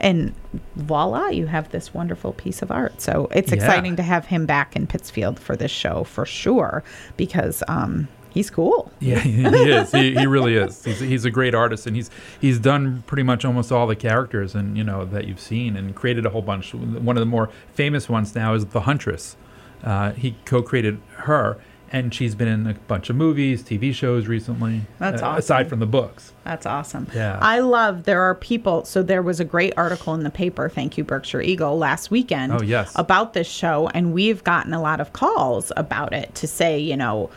and 0.00 0.34
voila, 0.76 1.28
you 1.28 1.46
have 1.46 1.70
this 1.70 1.92
wonderful 1.94 2.32
piece 2.32 2.62
of 2.62 2.70
art. 2.70 3.00
So 3.00 3.28
it's 3.32 3.50
Yeah. 3.50 3.56
exciting 3.56 3.96
to 3.96 4.02
have 4.02 4.26
him 4.26 4.46
back 4.46 4.76
in 4.76 4.86
Pittsfield 4.86 5.38
for 5.40 5.56
this 5.56 5.70
show 5.70 6.04
for 6.04 6.24
sure 6.26 6.82
because 7.16 7.62
um, 7.68 8.08
he's 8.30 8.50
cool. 8.50 8.90
Yeah, 9.00 9.18
he 9.20 9.44
is. 9.44 9.92
He, 9.92 10.14
he 10.14 10.26
really 10.26 10.56
is. 10.56 10.84
He's, 10.84 11.00
he's 11.00 11.24
a 11.24 11.30
great 11.30 11.54
artist, 11.54 11.86
and 11.86 11.96
he's 11.96 12.10
he's 12.40 12.58
done 12.58 13.02
pretty 13.06 13.22
much 13.22 13.44
almost 13.44 13.72
all 13.72 13.86
the 13.86 13.96
characters 13.96 14.54
and 14.54 14.76
you 14.76 14.84
know 14.84 15.04
that 15.06 15.26
you've 15.26 15.40
seen, 15.40 15.76
and 15.76 15.94
created 15.94 16.26
a 16.26 16.30
whole 16.30 16.42
bunch. 16.42 16.74
One 16.74 17.16
of 17.16 17.20
the 17.20 17.26
more 17.26 17.50
famous 17.74 18.08
ones 18.08 18.34
now 18.34 18.54
is 18.54 18.66
the 18.66 18.80
Huntress. 18.82 19.36
Uh, 19.84 20.12
he 20.12 20.34
co-created 20.46 21.00
her, 21.16 21.58
and 21.92 22.12
she's 22.12 22.34
been 22.34 22.48
in 22.48 22.66
a 22.66 22.74
bunch 22.74 23.10
of 23.10 23.16
movies, 23.16 23.62
TV 23.62 23.94
shows 23.94 24.26
recently. 24.26 24.82
That's 24.98 25.22
uh, 25.22 25.26
awesome. 25.26 25.38
Aside 25.38 25.68
from 25.68 25.80
the 25.80 25.86
books. 25.86 26.32
That's 26.44 26.66
awesome. 26.66 27.08
Yeah. 27.14 27.38
I 27.40 27.60
love 27.60 28.04
there 28.04 28.22
are 28.22 28.34
people. 28.34 28.84
So 28.84 29.02
there 29.02 29.22
was 29.22 29.40
a 29.40 29.44
great 29.44 29.74
article 29.76 30.14
in 30.14 30.22
the 30.22 30.30
paper, 30.30 30.68
thank 30.68 30.96
you, 30.98 31.04
Berkshire 31.04 31.42
Eagle, 31.42 31.78
last 31.78 32.10
weekend. 32.10 32.52
Oh, 32.52 32.62
yes. 32.62 32.92
About 32.96 33.32
this 33.32 33.48
show. 33.48 33.88
And 33.88 34.12
we've 34.12 34.42
gotten 34.44 34.72
a 34.72 34.80
lot 34.80 35.00
of 35.00 35.12
calls 35.12 35.72
about 35.76 36.12
it 36.12 36.34
to 36.36 36.46
say, 36.46 36.78
you 36.78 36.96
know, 36.96 37.30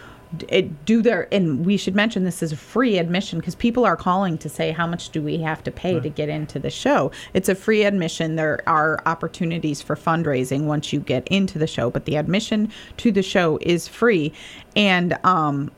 do 0.86 1.02
their, 1.02 1.28
and 1.34 1.66
we 1.66 1.76
should 1.76 1.96
mention 1.96 2.24
this 2.24 2.44
is 2.44 2.52
a 2.52 2.58
free 2.58 2.98
admission 2.98 3.40
because 3.40 3.56
people 3.56 3.86
are 3.86 3.98
calling 3.98 4.38
to 4.38 4.50
say, 4.50 4.72
how 4.72 4.86
much 4.86 5.10
do 5.10 5.22
we 5.22 5.40
have 5.40 5.64
to 5.64 5.72
pay 5.72 6.00
to 6.00 6.10
get 6.10 6.30
into 6.30 6.60
the 6.60 6.70
show? 6.70 7.12
It's 7.34 7.50
a 7.50 7.56
free 7.56 7.84
admission. 7.84 8.36
There 8.36 8.62
are 8.68 9.02
opportunities 9.06 9.82
for 9.82 9.96
fundraising 9.96 10.66
once 10.66 10.94
you 10.94 11.00
get 11.00 11.28
into 11.30 11.58
the 11.58 11.68
show, 11.68 11.90
but 11.90 12.06
the 12.06 12.16
admission 12.16 12.72
to 12.98 13.12
the 13.12 13.24
show 13.24 13.58
is 13.62 13.88
free. 13.88 14.32
And, 14.76 15.18
um, 15.24 15.72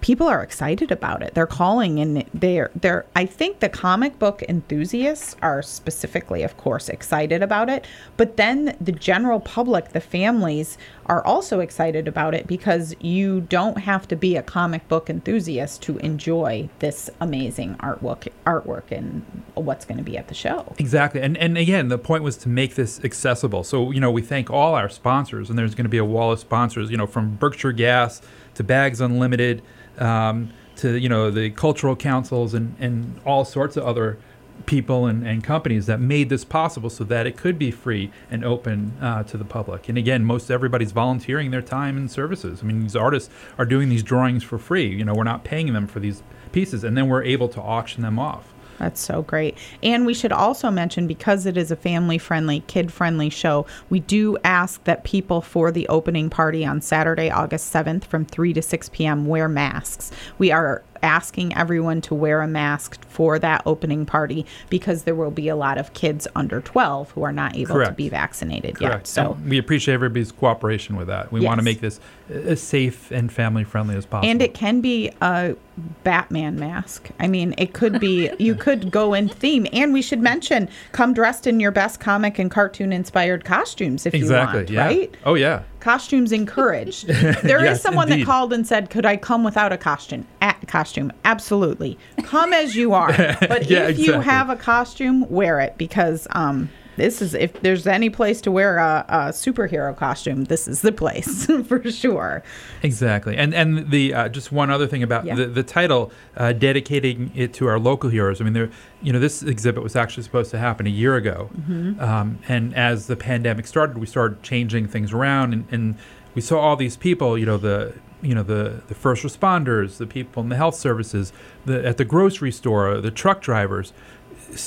people 0.00 0.26
are 0.26 0.42
excited 0.42 0.90
about 0.90 1.22
it. 1.22 1.34
They're 1.34 1.46
calling 1.46 2.00
and 2.00 2.24
they're 2.32 2.70
they're 2.74 3.06
I 3.14 3.26
think 3.26 3.60
the 3.60 3.68
comic 3.68 4.18
book 4.18 4.42
enthusiasts 4.48 5.36
are 5.42 5.62
specifically 5.62 6.42
of 6.42 6.56
course 6.56 6.88
excited 6.88 7.42
about 7.42 7.68
it, 7.68 7.86
but 8.16 8.36
then 8.36 8.76
the 8.80 8.92
general 8.92 9.40
public, 9.40 9.90
the 9.90 10.00
families 10.00 10.78
are 11.06 11.24
also 11.24 11.60
excited 11.60 12.06
about 12.06 12.34
it 12.34 12.46
because 12.46 12.94
you 13.00 13.40
don't 13.42 13.78
have 13.78 14.06
to 14.08 14.16
be 14.16 14.36
a 14.36 14.42
comic 14.42 14.86
book 14.88 15.10
enthusiast 15.10 15.82
to 15.82 15.98
enjoy 15.98 16.68
this 16.78 17.10
amazing 17.20 17.74
artwork 17.76 18.28
artwork 18.46 18.90
and 18.90 19.24
what's 19.54 19.84
going 19.84 19.98
to 19.98 20.04
be 20.04 20.16
at 20.16 20.28
the 20.28 20.34
show. 20.34 20.74
Exactly. 20.78 21.20
And 21.20 21.36
and 21.36 21.58
again, 21.58 21.88
the 21.88 21.98
point 21.98 22.22
was 22.22 22.36
to 22.38 22.48
make 22.48 22.74
this 22.74 23.02
accessible. 23.04 23.64
So, 23.64 23.90
you 23.90 24.00
know, 24.00 24.10
we 24.10 24.22
thank 24.22 24.50
all 24.50 24.74
our 24.74 24.88
sponsors 24.88 25.50
and 25.50 25.58
there's 25.58 25.74
going 25.74 25.84
to 25.84 25.90
be 25.90 25.98
a 25.98 26.04
wall 26.04 26.32
of 26.32 26.40
sponsors, 26.40 26.90
you 26.90 26.96
know, 26.96 27.06
from 27.06 27.36
Berkshire 27.36 27.72
Gas 27.72 28.22
to 28.54 28.64
Bags 28.64 29.00
Unlimited 29.00 29.62
um, 30.00 30.50
to, 30.76 30.98
you 30.98 31.08
know, 31.08 31.30
the 31.30 31.50
cultural 31.50 31.94
councils 31.94 32.54
and, 32.54 32.74
and 32.80 33.20
all 33.24 33.44
sorts 33.44 33.76
of 33.76 33.84
other 33.84 34.18
people 34.66 35.06
and, 35.06 35.26
and 35.26 35.42
companies 35.42 35.86
that 35.86 36.00
made 36.00 36.28
this 36.28 36.44
possible 36.44 36.90
so 36.90 37.04
that 37.04 37.26
it 37.26 37.36
could 37.36 37.58
be 37.58 37.70
free 37.70 38.10
and 38.30 38.44
open 38.44 38.92
uh, 39.00 39.22
to 39.24 39.36
the 39.36 39.44
public. 39.44 39.88
And 39.88 39.96
again, 39.96 40.24
most 40.24 40.50
everybody's 40.50 40.92
volunteering 40.92 41.50
their 41.50 41.62
time 41.62 41.96
and 41.96 42.10
services. 42.10 42.60
I 42.62 42.66
mean, 42.66 42.82
these 42.82 42.96
artists 42.96 43.30
are 43.58 43.64
doing 43.64 43.88
these 43.88 44.02
drawings 44.02 44.42
for 44.42 44.58
free. 44.58 44.86
You 44.86 45.04
know, 45.04 45.14
we're 45.14 45.24
not 45.24 45.44
paying 45.44 45.72
them 45.72 45.86
for 45.86 46.00
these 46.00 46.22
pieces, 46.52 46.84
and 46.84 46.96
then 46.96 47.08
we're 47.08 47.22
able 47.22 47.48
to 47.48 47.60
auction 47.60 48.02
them 48.02 48.18
off. 48.18 48.49
That's 48.80 49.00
so 49.00 49.20
great. 49.20 49.58
And 49.82 50.06
we 50.06 50.14
should 50.14 50.32
also 50.32 50.70
mention 50.70 51.06
because 51.06 51.44
it 51.44 51.58
is 51.58 51.70
a 51.70 51.76
family 51.76 52.16
friendly, 52.16 52.60
kid 52.60 52.90
friendly 52.90 53.28
show, 53.28 53.66
we 53.90 54.00
do 54.00 54.38
ask 54.42 54.82
that 54.84 55.04
people 55.04 55.42
for 55.42 55.70
the 55.70 55.86
opening 55.88 56.30
party 56.30 56.64
on 56.64 56.80
Saturday, 56.80 57.30
August 57.30 57.70
7th 57.72 58.04
from 58.04 58.24
3 58.24 58.54
to 58.54 58.62
6 58.62 58.88
p.m. 58.88 59.26
wear 59.26 59.48
masks. 59.48 60.10
We 60.38 60.50
are 60.50 60.82
asking 61.02 61.56
everyone 61.56 62.00
to 62.02 62.14
wear 62.14 62.40
a 62.42 62.48
mask 62.48 63.02
for 63.08 63.38
that 63.38 63.62
opening 63.66 64.06
party 64.06 64.46
because 64.68 65.04
there 65.04 65.14
will 65.14 65.30
be 65.30 65.48
a 65.48 65.56
lot 65.56 65.78
of 65.78 65.92
kids 65.94 66.26
under 66.34 66.60
12 66.60 67.10
who 67.12 67.22
are 67.22 67.32
not 67.32 67.56
able 67.56 67.74
Correct. 67.74 67.90
to 67.90 67.94
be 67.94 68.08
vaccinated 68.08 68.76
Correct. 68.76 68.94
yet. 68.94 69.06
So 69.06 69.32
And 69.32 69.50
we 69.50 69.58
appreciate 69.58 69.94
everybody's 69.94 70.32
cooperation 70.32 70.96
with 70.96 71.08
that. 71.08 71.32
We 71.32 71.40
want 71.40 71.58
to 71.58 71.64
make 71.64 71.80
this 71.80 72.00
as 72.28 72.62
safe 72.62 73.10
and 73.10 73.32
family 73.32 73.64
friendly 73.64 73.96
as 73.96 74.06
possible. 74.06 74.30
And 74.30 74.40
it 74.40 74.54
can 74.54 74.80
be 74.80 75.10
a 75.20 75.56
Batman 76.04 76.58
mask. 76.58 77.10
I 77.18 77.26
mean, 77.26 77.54
it 77.58 77.72
could 77.72 78.00
be, 78.00 78.30
you 78.38 78.54
could 78.54 78.90
go 78.90 79.14
in 79.14 79.28
theme. 79.28 79.66
And 79.72 79.92
we 79.92 80.02
should 80.02 80.20
mention, 80.20 80.68
come 80.92 81.14
dressed 81.14 81.46
in 81.46 81.60
your 81.60 81.70
best 81.72 82.00
comic 82.00 82.38
and 82.38 82.50
cartoon 82.50 82.92
inspired 82.92 83.44
costumes 83.44 84.06
if 84.06 84.14
exactly. 84.14 84.60
you 84.60 84.64
want, 84.64 84.70
yeah. 84.70 84.84
right? 84.84 85.14
Oh 85.24 85.34
yeah. 85.34 85.62
Costumes 85.80 86.30
encouraged. 86.32 87.06
There 87.42 87.58
is 87.60 87.64
Yes, 87.64 87.82
someone 87.82 88.10
indeed. 88.10 88.22
that 88.22 88.26
called 88.26 88.52
and 88.52 88.66
said, 88.66 88.90
"Could 88.90 89.06
I 89.06 89.16
come 89.16 89.42
without 89.44 89.72
a 89.72 89.76
costume?" 89.78 90.26
At 90.40 90.66
costume, 90.68 91.10
absolutely. 91.24 91.98
Come 92.22 92.52
as 92.52 92.76
you 92.76 92.92
are. 92.92 93.12
But 93.40 93.70
Yeah, 93.70 93.88
if 93.88 93.98
you 93.98 94.20
have 94.20 94.50
a 94.50 94.56
costume, 94.56 95.28
wear 95.30 95.58
it 95.60 95.76
because 95.78 96.26
um, 96.32 96.68
this 97.00 97.20
is 97.22 97.34
if 97.34 97.52
there's 97.62 97.86
any 97.86 98.10
place 98.10 98.40
to 98.42 98.50
wear 98.50 98.76
a, 98.78 99.04
a 99.08 99.18
superhero 99.30 99.96
costume, 99.96 100.44
this 100.44 100.68
is 100.68 100.82
the 100.82 100.92
place 100.92 101.46
for 101.68 101.90
sure. 101.90 102.42
Exactly, 102.82 103.36
and 103.36 103.54
and 103.54 103.90
the 103.90 104.14
uh, 104.14 104.28
just 104.28 104.52
one 104.52 104.70
other 104.70 104.86
thing 104.86 105.02
about 105.02 105.24
Yeah. 105.24 105.34
the 105.34 105.46
the 105.46 105.62
title, 105.62 106.12
uh, 106.36 106.52
dedicating 106.52 107.32
it 107.34 107.52
to 107.54 107.66
our 107.66 107.78
local 107.78 108.10
heroes. 108.10 108.40
I 108.40 108.44
mean, 108.44 108.52
there, 108.52 108.70
you 109.02 109.12
know, 109.12 109.18
this 109.18 109.42
exhibit 109.42 109.82
was 109.82 109.96
actually 109.96 110.22
supposed 110.22 110.50
to 110.52 110.58
happen 110.58 110.86
a 110.86 110.90
year 110.90 111.16
ago, 111.16 111.50
Mm-hmm. 111.58 112.00
um, 112.00 112.38
and 112.48 112.74
as 112.74 113.06
the 113.06 113.16
pandemic 113.16 113.66
started, 113.66 113.98
we 113.98 114.06
started 114.06 114.42
changing 114.42 114.86
things 114.88 115.12
around, 115.12 115.52
and, 115.52 115.64
and 115.70 115.96
we 116.34 116.42
saw 116.42 116.58
all 116.60 116.76
these 116.76 116.96
people, 116.96 117.36
you 117.38 117.46
know, 117.46 117.56
the 117.58 117.94
you 118.22 118.34
know 118.34 118.42
the 118.42 118.82
the 118.88 118.94
first 118.94 119.22
responders, 119.24 119.96
the 119.96 120.06
people 120.06 120.42
in 120.42 120.48
the 120.50 120.56
health 120.56 120.74
services, 120.76 121.32
the 121.64 121.84
at 121.86 121.96
the 121.96 122.04
grocery 122.04 122.52
store, 122.52 123.00
the 123.00 123.10
truck 123.10 123.40
drivers, 123.40 123.92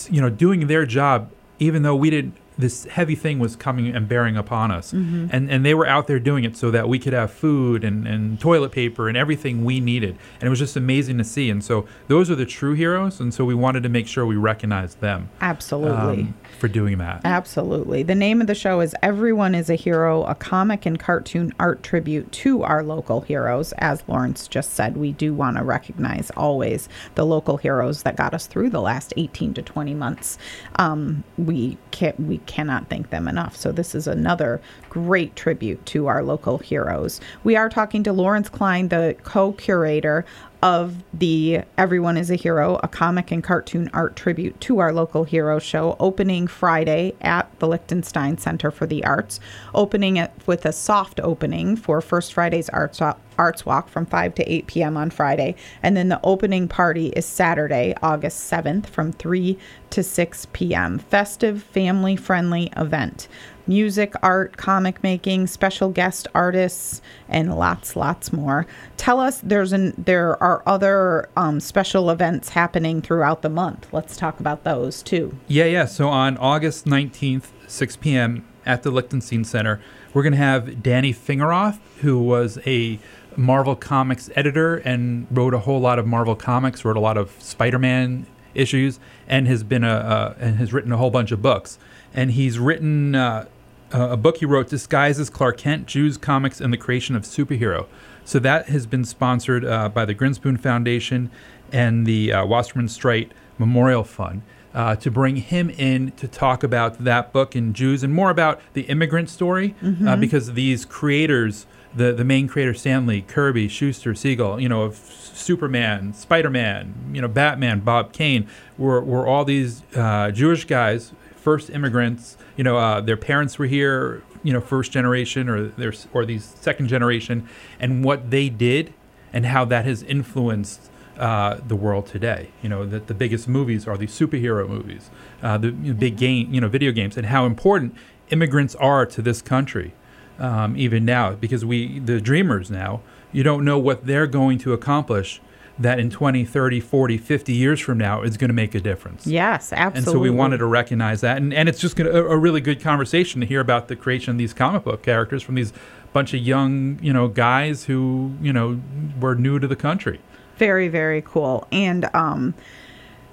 you 0.10 0.20
know, 0.22 0.30
doing 0.30 0.68
their 0.68 0.86
job, 0.86 1.30
even 1.60 1.84
though 1.84 1.96
we 1.96 2.10
didn't. 2.10 2.36
This 2.56 2.86
heavy 2.86 3.16
thing 3.16 3.40
was 3.40 3.56
coming 3.56 3.96
and 3.96 4.08
bearing 4.08 4.38
upon 4.38 4.70
us, 4.70 4.94
Mm-hmm. 4.94 5.26
and 5.32 5.50
and 5.50 5.66
they 5.66 5.74
were 5.74 5.88
out 5.88 6.06
there 6.06 6.20
doing 6.20 6.44
it 6.44 6.56
so 6.56 6.70
that 6.70 6.88
we 6.88 7.00
could 7.00 7.12
have 7.14 7.32
food 7.34 7.84
and, 7.84 8.08
and 8.08 8.40
toilet 8.40 8.72
paper 8.72 9.08
and 9.10 9.18
everything 9.18 9.66
we 9.66 9.80
needed, 9.80 10.16
and 10.40 10.44
it 10.44 10.50
was 10.52 10.60
just 10.60 10.76
amazing 10.76 11.18
to 11.18 11.24
see. 11.24 11.50
And 11.50 11.64
so 11.64 11.88
those 12.10 12.30
are 12.30 12.36
the 12.36 12.46
true 12.46 12.74
heroes, 12.76 13.20
and 13.20 13.34
so 13.34 13.44
we 13.44 13.56
wanted 13.56 13.82
to 13.82 13.90
make 13.90 14.06
sure 14.06 14.24
we 14.24 14.36
recognized 14.36 15.02
them 15.02 15.30
Absolutely. 15.42 16.22
um, 16.22 16.36
for 16.54 16.68
doing 16.68 16.98
that. 17.00 17.22
Absolutely. 17.24 18.04
The 18.04 18.16
name 18.16 18.42
of 18.42 18.48
the 18.48 18.56
show 18.56 18.80
is 18.80 18.96
Everyone 19.02 19.56
is 19.56 19.70
a 19.70 19.76
Hero, 19.76 20.24
a 20.24 20.36
comic 20.36 20.86
and 20.86 21.00
cartoon 21.00 21.54
art 21.60 21.84
tribute 21.84 22.32
to 22.32 22.64
our 22.64 22.84
local 22.84 23.22
heroes. 23.22 23.74
As 23.78 24.04
Lawrence 24.08 24.48
just 24.48 24.74
said, 24.74 24.98
we 24.98 25.12
do 25.12 25.34
want 25.34 25.58
to 25.58 25.64
recognize 25.64 26.32
always 26.38 26.88
the 27.16 27.26
local 27.26 27.58
heroes 27.58 28.04
that 28.04 28.16
got 28.16 28.34
us 28.34 28.48
through 28.48 28.70
the 28.70 28.82
last 28.82 29.14
18 29.18 29.54
to 29.56 29.62
20 29.62 29.94
months. 29.94 30.38
Um, 30.78 31.24
we 31.38 31.78
can't, 31.92 32.20
we 32.20 32.38
cannot 32.40 32.90
thank 32.90 33.10
them 33.10 33.28
enough. 33.28 33.56
So 33.56 33.72
this 33.72 33.96
is 33.96 34.08
another 34.08 34.62
great 34.90 35.36
tribute 35.36 35.86
to 35.88 36.08
our 36.08 36.24
local 36.24 36.58
heroes. 36.60 37.20
We 37.44 37.56
are 37.56 37.70
talking 37.70 38.04
to 38.04 38.14
Lawrence 38.14 38.50
Klein, 38.50 38.90
the 38.90 39.16
co-curator 39.24 40.26
of 40.64 41.04
the 41.14 41.60
Everyone 41.78 42.16
is 42.16 42.32
a 42.32 42.36
Hero, 42.36 42.80
a 42.82 42.88
comic 42.88 43.32
and 43.32 43.44
cartoon 43.44 43.90
art 43.92 44.16
tribute 44.16 44.62
to 44.62 44.80
our 44.80 44.94
local 44.94 45.26
hero 45.26 45.60
show, 45.60 45.98
opening 46.00 46.48
Friday 46.48 47.14
at 47.20 47.52
the 47.60 47.68
Lichtenstein 47.68 48.38
Center 48.38 48.72
for 48.72 48.88
the 48.88 49.04
Arts, 49.04 49.42
opening 49.76 50.16
it 50.16 50.32
with 50.46 50.66
a 50.66 50.72
soft 50.72 51.20
opening 51.20 51.76
for 51.76 52.00
First 52.00 52.34
Friday's 52.34 52.70
Arts 52.70 53.02
Arts 53.38 53.66
Walk 53.66 53.90
from 53.90 54.06
5 54.06 54.36
to 54.36 54.54
8 54.54 54.68
p.m. 54.68 54.96
on 54.96 55.10
Friday. 55.10 55.56
And 55.82 55.98
then 55.98 56.08
the 56.08 56.20
opening 56.24 56.70
party 56.70 57.08
is 57.08 57.26
Saturday, 57.26 57.94
August 58.02 58.50
7th 58.50 58.86
from 58.86 59.12
3 59.12 59.58
to 59.90 60.04
6 60.04 60.48
p.m. 60.54 60.98
Festive, 60.98 61.62
family 61.64 62.16
friendly 62.16 62.72
event 62.78 63.28
music, 63.68 64.14
art, 64.22 64.58
comic 64.58 65.02
making, 65.04 65.48
special 65.48 65.90
guest 65.90 66.28
artists, 66.34 67.02
and 67.30 67.56
lots, 67.58 67.96
lots 67.96 68.34
more. 68.34 68.66
Tell 68.98 69.20
us 69.20 69.42
there's 69.42 69.74
an 69.74 69.94
there 69.98 70.42
are 70.42 70.64
other 70.66 71.30
um, 71.38 71.60
special 71.60 72.10
events 72.10 72.50
happening 72.50 73.02
throughout 73.02 73.42
the 73.42 73.50
month. 73.50 73.88
Let's 73.92 74.18
talk 74.18 74.40
about 74.40 74.64
those 74.64 75.02
too. 75.02 75.38
Yeah, 75.48 75.66
yeah. 75.66 75.86
So 75.86 76.10
on 76.10 76.38
August 76.38 76.86
19th, 76.86 77.48
6 77.68 77.96
p.m. 77.98 78.46
at 78.66 78.84
the 78.84 78.92
Lichtenstein 78.92 79.44
Center, 79.44 79.82
we're 80.14 80.24
going 80.24 80.34
to 80.34 80.38
have 80.38 80.84
Danny 80.84 81.14
Fingeroth, 81.14 81.80
who 82.02 82.20
was 82.20 82.60
a 82.66 83.00
Marvel 83.36 83.76
Comics 83.76 84.30
editor 84.36 84.78
and 84.78 85.28
wrote 85.32 85.54
a 85.54 85.60
whole 85.60 85.80
lot 85.80 86.00
of 86.00 86.06
Marvel 86.06 86.36
Comics, 86.36 86.86
wrote 86.86 86.98
a 86.98 87.02
lot 87.02 87.18
of 87.18 87.32
Spider-Man 87.40 88.28
issues, 88.54 89.00
and 89.28 89.48
has 89.48 89.64
been 89.64 89.84
a, 89.84 90.36
a 90.40 90.44
and 90.44 90.58
has 90.58 90.72
written 90.72 90.92
a 90.92 90.98
whole 90.98 91.10
bunch 91.10 91.32
of 91.32 91.42
books. 91.42 91.80
And 92.14 92.32
he's 92.32 92.60
written 92.60 93.16
uh, 93.16 93.48
a 93.94 94.10
a 94.12 94.18
book 94.18 94.38
he 94.38 94.46
wrote, 94.46 94.70
Disguised 94.70 95.20
as 95.20 95.30
Clark 95.30 95.58
Kent: 95.58 95.86
Jews, 95.86 96.18
Comics, 96.18 96.60
and 96.60 96.74
the 96.74 96.78
Creation 96.78 97.16
of 97.16 97.24
Superhero." 97.24 97.86
So 98.26 98.40
that 98.40 98.70
has 98.70 98.86
been 98.86 99.06
sponsored 99.06 99.66
uh, 99.66 99.90
by 99.90 100.06
the 100.06 100.16
Grinspoon 100.16 100.60
Foundation 100.60 101.30
and 101.72 102.06
the 102.06 102.32
uh, 102.32 102.46
Wasserman 102.46 102.88
Straight 102.88 103.32
Memorial 103.58 104.04
Fund 104.04 104.42
uh, 104.74 104.96
to 104.96 105.12
bring 105.12 105.38
him 105.38 105.70
in 105.72 106.12
to 106.12 106.28
talk 106.28 106.64
about 106.64 107.04
that 107.04 107.32
book 107.32 107.56
and 107.56 107.76
Jews 107.76 108.04
and 108.04 108.14
more 108.14 108.30
about 108.30 108.60
the 108.74 108.82
immigrant 108.84 109.30
story 109.30 109.76
uh, 110.08 110.16
because 110.16 110.54
these 110.54 110.86
creators, 110.86 111.66
the, 111.96 112.12
the 112.12 112.24
main 112.24 112.48
creator 112.48 112.74
Stan 112.74 113.06
Lee, 113.06 113.22
Kirby, 113.22 113.68
Shuster, 113.68 114.16
Siegel, 114.16 114.60
you 114.60 114.70
know, 114.70 114.84
of 114.84 114.96
Superman, 114.96 116.14
Spider 116.14 116.50
Man, 116.50 116.94
you 117.14 117.22
know, 117.22 117.28
Batman, 117.28 117.82
Bob 117.82 118.14
Kane, 118.14 118.48
were, 118.78 119.02
were 119.02 119.28
all 119.28 119.46
these 119.46 119.84
uh, 119.96 120.32
Jewish 120.32 120.66
guys, 120.66 121.12
first 121.36 121.70
immigrants. 121.70 122.38
You 122.56 122.64
know, 122.64 122.78
uh, 122.78 123.02
their 123.02 123.18
parents 123.18 123.58
were 123.58 123.66
here, 123.66 124.24
you 124.44 124.54
know, 124.54 124.62
first 124.62 124.92
generation 124.92 125.50
or 125.50 125.68
their 125.70 125.94
or 126.14 126.26
these 126.26 126.44
second 126.44 126.88
generation, 126.88 127.48
and 127.80 128.04
what 128.04 128.30
they 128.30 128.50
did 128.50 128.94
and 129.32 129.48
how 129.48 129.66
that 129.66 129.86
has 129.86 130.04
influenced 130.04 130.92
uh, 131.18 131.60
the 131.68 131.76
world 131.76 132.06
today. 132.06 132.50
You 132.62 132.70
know 132.70 132.86
that 132.86 133.08
the 133.08 133.14
biggest 133.14 133.48
movies 133.48 133.88
are 133.88 133.98
these 133.98 134.18
superhero 134.18 134.68
movies, 134.68 135.10
uh, 135.42 135.58
the 135.58 135.68
you 135.68 135.94
know, 135.94 135.94
big 135.94 136.18
game, 136.18 136.54
you 136.54 136.62
know, 136.62 136.68
video 136.68 136.92
games, 136.92 137.18
and 137.18 137.28
how 137.28 137.46
important 137.46 137.96
immigrants 138.30 138.76
are 138.76 139.06
to 139.06 139.22
this 139.22 139.42
country, 139.42 139.94
um, 140.40 140.76
even 140.78 141.06
now, 141.06 141.34
because 141.34 141.64
we, 141.66 142.00
the 142.00 142.20
dreamers 142.20 142.72
now, 142.72 143.02
you 143.32 143.44
don't 143.44 143.64
know 143.64 143.78
what 143.78 144.06
they're 144.06 144.28
going 144.28 144.58
to 144.60 144.74
accomplish. 144.74 145.42
That 145.80 146.00
in 146.00 146.12
20, 146.12 146.46
30, 146.46 146.80
40, 146.80 147.18
50 147.18 147.52
years 147.52 147.80
from 147.80 147.98
now 147.98 148.22
is 148.22 148.38
going 148.38 148.50
to 148.50 148.54
make 148.54 148.76
a 148.76 148.80
difference. 148.80 149.26
Yes, 149.26 149.74
absolutely. 149.74 149.98
And 149.98 150.06
so 150.06 150.20
we 150.20 150.30
wanted 150.30 150.60
to 150.60 150.68
recognize 150.68 151.22
that, 151.22 151.38
and, 151.38 151.52
and 151.52 151.68
it's 151.68 151.80
just 151.80 151.96
gonna, 151.96 152.12
a, 152.12 152.24
a 152.26 152.38
really 152.38 152.62
good 152.62 152.80
conversation 152.80 153.42
to 153.42 153.48
hear 153.48 153.60
about 153.60 153.88
the 153.88 153.96
creation 153.96 154.30
of 154.30 154.38
these 154.38 154.54
comic 154.54 154.84
book 154.84 155.02
characters 155.02 155.42
from 155.42 155.56
these 155.56 155.74
bunch 156.14 156.34
of 156.36 156.42
young, 156.42 157.00
you 157.02 157.12
know, 157.12 157.28
guys 157.28 157.86
who 157.86 158.34
you 158.42 158.54
know 158.54 158.80
were 159.20 159.36
new 159.36 159.60
to 159.60 159.68
the 159.68 159.76
country. 159.76 160.20
Very, 160.58 160.88
very 160.88 161.22
cool. 161.24 161.68
And 161.72 162.08
um, 162.14 162.54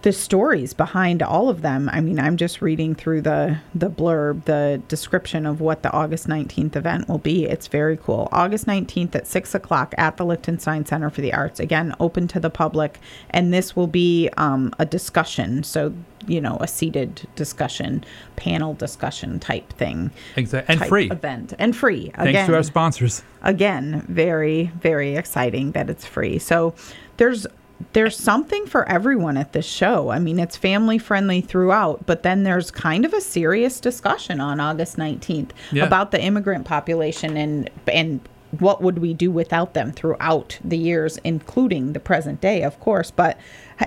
the 0.03 0.13
stories 0.13 0.73
behind 0.73 1.23
all 1.23 1.49
of 1.49 1.63
them. 1.63 1.91
I 1.93 2.01
mean, 2.01 2.19
I'm 2.19 2.37
just 2.37 2.63
reading 2.63 2.95
through 2.95 3.23
the 3.23 3.59
the 3.75 3.91
blurb, 3.91 4.45
the 4.45 4.83
description 4.89 5.45
of 5.47 5.61
what 5.61 5.83
the 5.83 5.93
August 5.93 6.27
19th 6.27 6.75
event 6.77 7.09
will 7.09 7.19
be. 7.19 7.45
It's 7.45 7.67
very 7.67 7.97
cool. 7.97 8.29
August 8.33 8.67
19th 8.67 9.15
at 9.15 9.27
six 9.27 9.55
o'clock 9.55 9.95
at 9.99 10.17
the 10.17 10.25
Lichtenstein 10.25 10.87
Center 10.87 11.11
for 11.11 11.21
the 11.21 11.33
Arts. 11.35 11.61
Again, 11.61 11.95
open 12.01 12.29
to 12.29 12.41
the 12.41 12.51
public, 12.51 12.99
and 13.31 13.53
this 13.53 13.77
will 13.77 13.87
be 13.87 14.31
um, 14.37 14.73
a 14.79 14.87
discussion. 14.87 15.63
So 15.63 15.93
you 16.27 16.41
know, 16.41 16.59
a 16.61 16.69
seated 16.69 17.27
discussion, 17.35 18.05
panel 18.37 18.75
discussion 18.75 19.41
type 19.41 19.73
thing. 19.73 20.11
Exactly, 20.37 20.75
and 20.75 20.87
free. 20.87 21.11
event 21.11 21.55
and 21.59 21.75
free. 21.75 22.11
Thanks 22.15 22.31
Again, 22.31 22.49
to 22.49 22.55
our 22.57 22.63
sponsors. 22.63 23.23
again 23.43 24.05
very 24.09 24.71
very 24.81 25.17
exciting 25.17 25.73
that 25.73 25.89
it's 25.89 26.05
free 26.05 26.39
so 26.39 26.75
there's 27.17 27.47
there's 27.93 28.17
something 28.17 28.67
for 28.67 28.89
everyone 28.89 29.37
at 29.37 29.53
this 29.53 29.67
show 29.67 30.11
i 30.11 30.19
mean 30.19 30.39
it's 30.39 30.57
family 30.57 30.99
friendly 30.99 31.41
throughout 31.41 32.05
but 32.07 32.23
then 32.23 32.43
there's 32.43 32.71
kind 32.71 33.05
of 33.05 33.13
a 33.13 33.21
serious 33.21 33.81
discussion 33.81 34.41
on 34.41 34.61
august 34.61 34.97
19th 34.97 35.51
Yeah. 35.73 35.85
about 35.87 36.11
the 36.11 36.21
immigrant 36.23 36.65
population 36.65 37.37
and 37.37 37.71
and 37.87 38.21
what 38.59 38.83
would 38.83 38.99
we 38.99 39.15
do 39.15 39.31
without 39.31 39.75
them 39.75 39.93
throughout 39.93 40.59
the 40.65 40.77
years, 40.77 41.19
including 41.23 41.93
the 41.93 42.01
present 42.01 42.41
day, 42.41 42.65
of 42.65 42.81
course, 42.81 43.13
but 43.13 43.39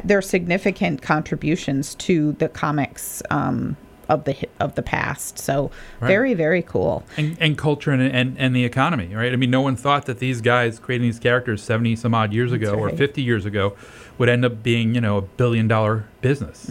they're 0.05 0.21
significant 0.21 1.01
contributions 1.01 1.95
to 1.95 2.31
the 2.39 2.47
comics 2.47 3.21
um, 3.29 3.75
of 4.09 4.23
the 4.25 4.35
of 4.59 4.75
the 4.75 4.81
past. 4.81 5.39
So 5.39 5.71
Right. 5.99 6.07
very 6.07 6.33
very 6.33 6.61
cool. 6.61 7.03
and, 7.17 7.37
and 7.39 7.57
culture 7.57 7.91
and, 7.91 8.01
and 8.01 8.35
and 8.37 8.55
the 8.55 8.65
economy, 8.65 9.13
right? 9.15 9.31
I 9.33 9.35
mean, 9.35 9.49
no 9.51 9.61
one 9.61 9.75
thought 9.75 10.05
that 10.05 10.19
these 10.19 10.41
guys 10.41 10.79
creating 10.79 11.07
these 11.07 11.19
characters 11.19 11.61
seventy 11.63 11.95
some 11.95 12.13
odd 12.13 12.33
years 12.33 12.51
ago 12.51 12.73
or 12.73 12.89
fifty 12.89 13.21
years 13.21 13.45
ago 13.45 13.75
would 14.19 14.29
end 14.29 14.45
up 14.45 14.61
being, 14.61 14.93
you 14.93 15.01
know, 15.01 15.17
a 15.17 15.21
billion 15.21 15.67
dollar 15.67 16.05
business. 16.21 16.69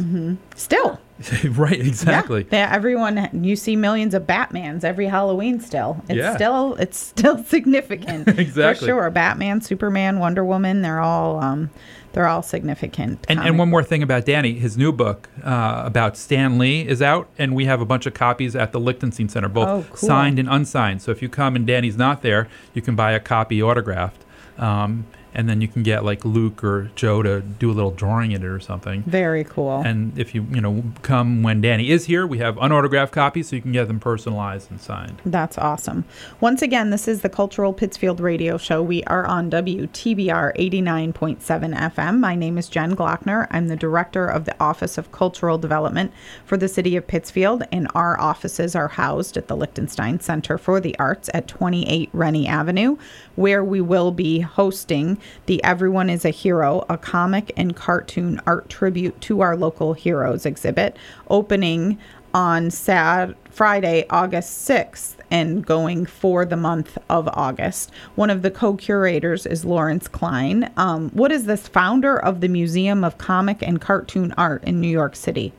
Still, 0.54 1.00
right? 1.50 1.80
Exactly. 1.80 2.46
Yeah, 2.52 2.70
everyone 2.72 3.28
you 3.42 3.56
see 3.56 3.74
millions 3.74 4.14
of 4.14 4.24
Batmans 4.28 4.84
every 4.84 5.06
Halloween. 5.06 5.58
Still, 5.60 6.02
it's 6.08 6.18
Yeah. 6.18 6.34
still 6.36 6.74
it's 6.76 6.98
still 6.98 7.42
significant. 7.44 8.28
Exactly. 8.38 8.86
for 8.86 8.92
sure. 8.92 9.10
Batman, 9.10 9.60
Superman, 9.60 10.18
Wonder 10.20 10.44
Woman. 10.44 10.82
They're 10.82 11.00
all 11.00 11.42
um, 11.42 11.70
they're 12.12 12.28
all 12.28 12.42
significant. 12.42 13.24
And, 13.28 13.38
and 13.40 13.58
one 13.58 13.68
more 13.70 13.82
thing 13.82 14.02
about 14.02 14.24
Danny, 14.26 14.54
his 14.54 14.76
new 14.76 14.92
book 14.92 15.28
uh, 15.42 15.82
about 15.84 16.16
Stan 16.16 16.58
Lee 16.58 16.86
is 16.86 17.00
out, 17.02 17.28
and 17.38 17.54
we 17.54 17.64
have 17.64 17.80
a 17.80 17.84
bunch 17.86 18.06
of 18.06 18.14
copies 18.14 18.54
at 18.54 18.72
the 18.72 18.80
Lichtenstein 18.80 19.28
Center, 19.28 19.48
both 19.48 19.68
Oh, 19.68 19.84
cool. 19.88 20.08
signed 20.08 20.38
and 20.38 20.48
unsigned. 20.48 21.02
So 21.02 21.10
if 21.10 21.22
you 21.22 21.28
come 21.28 21.56
and 21.56 21.66
Danny's 21.66 21.96
not 21.96 22.22
there, 22.22 22.48
you 22.74 22.82
can 22.82 22.94
buy 22.96 23.12
a 23.12 23.20
copy 23.20 23.62
autographed, 23.62 24.24
um, 24.58 25.06
and 25.34 25.48
then 25.48 25.60
you 25.60 25.68
can 25.68 25.82
get 25.82 26.04
like 26.04 26.24
Luke 26.24 26.62
or 26.62 26.90
Joe 26.94 27.22
to 27.22 27.40
do 27.40 27.70
a 27.70 27.72
little 27.72 27.90
drawing 27.90 28.32
in 28.32 28.42
it 28.42 28.46
or 28.46 28.60
something. 28.60 29.02
Very 29.02 29.44
cool. 29.44 29.82
And 29.84 30.16
if 30.18 30.34
you 30.34 30.46
you 30.52 30.60
know 30.60 30.82
come 31.02 31.42
when 31.42 31.60
Danny 31.60 31.90
is 31.90 32.06
here, 32.06 32.26
we 32.26 32.38
have 32.38 32.56
unautographed 32.56 33.12
copies, 33.12 33.48
so 33.48 33.56
you 33.56 33.62
can 33.62 33.72
get 33.72 33.88
them 33.88 34.00
personalized 34.00 34.70
and 34.70 34.80
signed. 34.80 35.20
That's 35.24 35.58
awesome. 35.58 36.04
Once 36.40 36.62
again, 36.62 36.90
this 36.90 37.08
is 37.08 37.22
the 37.22 37.28
Cultural 37.28 37.72
Pittsfield 37.72 38.20
Radio 38.20 38.58
Show. 38.58 38.82
We 38.82 39.02
are 39.04 39.24
on 39.26 39.50
WTBR 39.50 40.56
89.7 40.56 41.38
FM. 41.38 42.20
My 42.20 42.34
name 42.34 42.58
is 42.58 42.68
Jen 42.68 42.94
Glockner. 42.94 43.46
I'm 43.50 43.68
the 43.68 43.76
director 43.76 44.26
of 44.26 44.44
the 44.44 44.60
Office 44.60 44.98
of 44.98 45.12
Cultural 45.12 45.58
Development 45.58 46.12
for 46.44 46.56
the 46.56 46.68
City 46.68 46.96
of 46.96 47.06
Pittsfield, 47.06 47.62
and 47.72 47.88
our 47.94 48.20
offices 48.20 48.74
are 48.76 48.88
housed 48.88 49.36
at 49.36 49.48
the 49.48 49.56
Lichtenstein 49.56 50.20
Center 50.20 50.58
for 50.58 50.80
the 50.80 50.98
Arts 50.98 51.30
at 51.32 51.48
28 51.48 52.10
Renne 52.12 52.46
Avenue, 52.46 52.96
where 53.36 53.64
we 53.64 53.80
will 53.80 54.10
be 54.10 54.40
hosting 54.40 55.18
the 55.46 55.62
Everyone 55.64 56.10
is 56.10 56.24
a 56.24 56.30
Hero, 56.30 56.84
a 56.88 56.98
comic 56.98 57.52
and 57.56 57.76
cartoon 57.76 58.40
art 58.46 58.68
tribute 58.68 59.20
to 59.22 59.40
our 59.40 59.56
local 59.56 59.92
heroes 59.92 60.46
exhibit, 60.46 60.96
opening 61.28 61.98
on 62.34 62.70
Sad 62.70 63.34
Friday, 63.50 64.06
August 64.10 64.68
6th, 64.68 65.16
and 65.30 65.64
going 65.64 66.06
for 66.06 66.44
the 66.44 66.56
month 66.56 66.96
of 67.10 67.28
August. 67.28 67.90
One 68.14 68.30
of 68.30 68.42
the 68.42 68.50
co-curators 68.50 69.46
is 69.46 69.64
Lawrence 69.64 70.08
Klein. 70.08 70.70
Um, 70.76 71.10
what 71.10 71.32
is 71.32 71.44
this? 71.44 71.68
Founder 71.68 72.18
of 72.18 72.40
the 72.40 72.48
Museum 72.48 73.04
of 73.04 73.18
Comic 73.18 73.62
and 73.62 73.80
Cartoon 73.80 74.32
Art 74.36 74.64
in 74.64 74.80
New 74.80 74.88
York 74.88 75.16
City. 75.16 75.52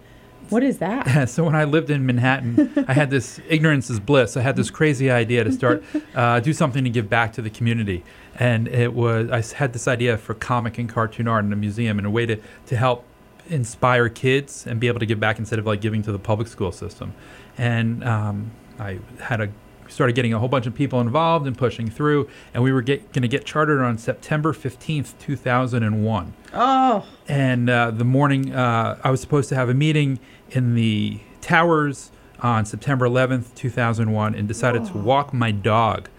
What 0.49 0.63
is 0.63 0.79
that? 0.79 1.29
so 1.29 1.43
when 1.43 1.55
I 1.55 1.63
lived 1.63 1.89
in 1.89 2.05
Manhattan, 2.05 2.85
I 2.87 2.93
had 2.93 3.09
this 3.09 3.39
ignorance 3.47 3.89
is 3.89 3.99
bliss. 3.99 4.37
I 4.37 4.41
had 4.41 4.55
this 4.55 4.69
crazy 4.69 5.09
idea 5.09 5.43
to 5.43 5.51
start 5.51 5.83
uh, 6.15 6.39
do 6.39 6.53
something 6.53 6.83
to 6.83 6.89
give 6.89 7.09
back 7.09 7.33
to 7.33 7.41
the 7.41 7.49
community, 7.49 8.03
and 8.39 8.67
it 8.67 8.93
was 8.93 9.29
I 9.29 9.57
had 9.57 9.73
this 9.73 9.87
idea 9.87 10.17
for 10.17 10.33
comic 10.33 10.77
and 10.77 10.89
cartoon 10.89 11.27
art 11.27 11.45
in 11.45 11.53
a 11.53 11.55
museum 11.55 11.97
and 11.97 12.07
a 12.07 12.09
way 12.09 12.25
to 12.25 12.37
to 12.67 12.75
help 12.75 13.05
inspire 13.49 14.09
kids 14.09 14.65
and 14.65 14.79
be 14.79 14.87
able 14.87 14.99
to 14.99 15.05
give 15.05 15.19
back 15.19 15.37
instead 15.37 15.59
of 15.59 15.65
like 15.65 15.81
giving 15.81 16.01
to 16.03 16.11
the 16.11 16.19
public 16.19 16.47
school 16.47 16.71
system. 16.71 17.13
And 17.57 18.03
um, 18.03 18.51
I 18.79 18.99
had 19.19 19.41
a 19.41 19.49
started 19.89 20.15
getting 20.15 20.33
a 20.33 20.39
whole 20.39 20.47
bunch 20.47 20.65
of 20.65 20.73
people 20.73 21.01
involved 21.01 21.45
and 21.45 21.57
pushing 21.57 21.89
through, 21.89 22.27
and 22.53 22.63
we 22.63 22.71
were 22.71 22.81
going 22.81 23.03
to 23.11 23.27
get 23.27 23.45
chartered 23.45 23.81
on 23.81 23.97
September 23.97 24.53
fifteenth, 24.53 25.17
two 25.19 25.35
thousand 25.35 25.83
and 25.83 26.03
one. 26.03 26.33
Oh, 26.53 27.05
and 27.27 27.69
uh, 27.69 27.91
the 27.91 28.05
morning 28.05 28.53
uh, 28.53 28.97
I 29.03 29.11
was 29.11 29.21
supposed 29.21 29.49
to 29.49 29.55
have 29.55 29.69
a 29.69 29.73
meeting 29.73 30.19
in 30.49 30.75
the 30.75 31.19
towers 31.41 32.11
on 32.39 32.65
September 32.65 33.07
11th, 33.07 33.55
2001, 33.55 34.35
and 34.35 34.47
decided 34.47 34.85
to 34.85 34.97
walk 34.97 35.33
my 35.33 35.49
dog, 35.49 36.09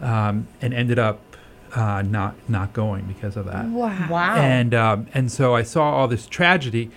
um, 0.00 0.48
and 0.62 0.72
ended 0.72 0.98
up 0.98 1.33
uh, 1.74 2.02
not 2.02 2.34
not 2.48 2.72
going 2.72 3.04
because 3.06 3.36
of 3.36 3.46
that. 3.46 3.66
wow. 3.66 4.08
Wow. 4.08 4.36
And 4.36 4.74
um, 4.74 5.06
and 5.12 5.30
so 5.30 5.54
I 5.54 5.62
saw 5.62 5.90
all 5.90 6.08
this 6.08 6.26
tragedy, 6.26 6.90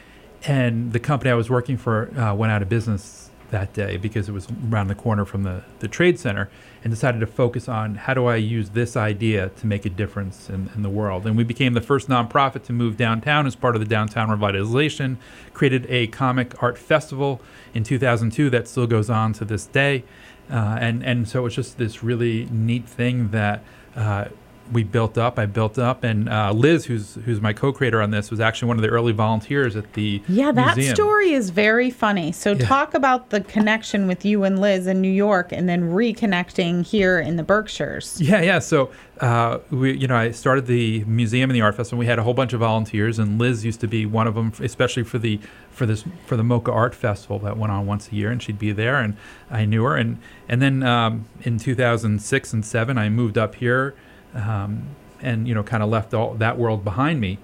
and 0.45 0.93
the 0.93 0.99
company 0.99 1.31
I 1.31 1.35
was 1.35 1.49
working 1.49 1.77
for 1.77 2.17
uh, 2.17 2.33
went 2.33 2.51
out 2.51 2.61
of 2.61 2.69
business 2.69 3.27
that 3.49 3.73
day 3.73 3.97
because 3.97 4.27
it 4.27 4.31
was 4.31 4.47
around 4.69 4.87
the 4.87 4.95
corner 4.95 5.25
from 5.25 5.43
the, 5.43 5.63
the 5.79 5.87
trade 5.87 6.19
center 6.19 6.49
and 6.83 6.91
decided 6.91 7.19
to 7.19 7.27
focus 7.27 7.69
on 7.69 7.95
how 7.95 8.13
do 8.13 8.25
I 8.25 8.35
use 8.35 8.71
this 8.71 8.97
idea 8.97 9.49
to 9.49 9.67
make 9.67 9.85
a 9.85 9.89
difference 9.89 10.49
in, 10.49 10.69
in 10.75 10.81
the 10.81 10.89
world. 10.89 11.25
And 11.25 11.37
we 11.37 11.43
became 11.43 11.73
the 11.73 11.81
first 11.81 12.09
nonprofit 12.09 12.63
to 12.63 12.73
move 12.73 12.97
downtown 12.97 13.47
as 13.47 13.55
part 13.55 13.75
of 13.75 13.79
the 13.79 13.87
downtown 13.87 14.27
revitalization, 14.27 15.17
created 15.53 15.85
a 15.89 16.07
comic 16.07 16.61
art 16.61 16.77
festival 16.77 17.41
in 17.73 17.83
2002 17.83 18.49
that 18.49 18.67
still 18.67 18.87
goes 18.87 19.09
on 19.09 19.33
to 19.33 19.45
this 19.45 19.65
day. 19.65 20.03
Uh, 20.49 20.77
and, 20.79 21.03
and 21.03 21.27
so 21.27 21.45
it's 21.45 21.55
just 21.55 21.77
this 21.77 22.03
really 22.03 22.45
neat 22.51 22.87
thing 22.87 23.29
that 23.31 23.63
uh, 23.95 24.25
we 24.71 24.83
built 24.83 25.17
up. 25.17 25.39
I 25.39 25.45
built 25.45 25.77
up, 25.79 26.03
and 26.03 26.27
uh, 26.29 26.51
Liz, 26.51 26.85
who's 26.85 27.15
who's 27.25 27.39
my 27.41 27.53
co-creator 27.53 28.01
on 28.01 28.11
this, 28.11 28.29
was 28.31 28.39
actually 28.39 28.67
one 28.69 28.77
of 28.77 28.81
the 28.83 28.89
early 28.89 29.13
volunteers 29.13 29.75
at 29.75 29.93
the 29.93 30.21
Yeah, 30.27 30.51
that 30.51 30.75
museum. 30.75 30.95
story 30.95 31.31
is 31.33 31.49
very 31.51 31.89
funny. 31.89 32.31
So 32.31 32.51
Yeah. 32.51 32.65
talk 32.65 32.93
about 32.93 33.29
the 33.29 33.41
connection 33.41 34.07
with 34.07 34.25
you 34.25 34.43
and 34.43 34.59
Liz 34.59 34.87
in 34.87 35.01
New 35.01 35.11
York 35.11 35.51
and 35.51 35.67
then 35.69 35.91
reconnecting 35.93 36.85
here 36.85 37.19
in 37.19 37.35
the 37.37 37.43
Berkshires. 37.43 38.19
Yeah, 38.21 38.41
yeah. 38.41 38.59
So 38.59 38.89
uh, 39.21 39.59
we, 39.71 39.93
you 39.97 40.07
know, 40.07 40.15
I 40.15 40.31
started 40.31 40.67
the 40.67 41.03
museum 41.05 41.49
and 41.49 41.55
the 41.55 41.61
art 41.61 41.75
festival. 41.75 41.95
And 41.97 41.99
we 41.99 42.05
had 42.07 42.19
a 42.19 42.23
whole 42.23 42.33
bunch 42.35 42.53
of 42.53 42.59
volunteers, 42.59 43.17
and 43.19 43.39
Liz 43.39 43.65
used 43.65 43.79
to 43.81 43.87
be 43.87 44.05
one 44.05 44.27
of 44.27 44.35
them, 44.35 44.53
especially 44.59 45.03
for 45.03 45.17
the 45.17 45.39
for 45.71 45.85
this 45.85 46.03
for 46.25 46.35
the 46.35 46.43
MoCCA 46.43 46.73
Art 46.73 46.93
Festival 46.95 47.39
that 47.39 47.55
went 47.57 47.71
on 47.71 47.85
once 47.85 48.11
a 48.11 48.15
year, 48.15 48.29
and 48.31 48.41
she'd 48.41 48.59
be 48.59 48.71
there, 48.71 48.97
and 48.97 49.15
I 49.49 49.65
knew 49.65 49.83
her, 49.83 49.95
and 49.95 50.17
and 50.49 50.61
then 50.61 50.83
um, 50.83 51.25
in 51.43 51.57
2006 51.59 52.53
and 52.53 52.65
seven, 52.65 52.97
I 52.97 53.09
moved 53.09 53.37
up 53.37 53.55
here, 53.55 53.93
um, 54.37 54.95
and 55.21 55.47
you 55.47 55.53
know, 55.53 55.63
kind 55.63 55.83
of 55.83 55.89
left 55.89 56.13
all 56.13 56.35
that 56.35 56.57
world 56.57 56.83
behind 56.83 57.19
me. 57.19 57.39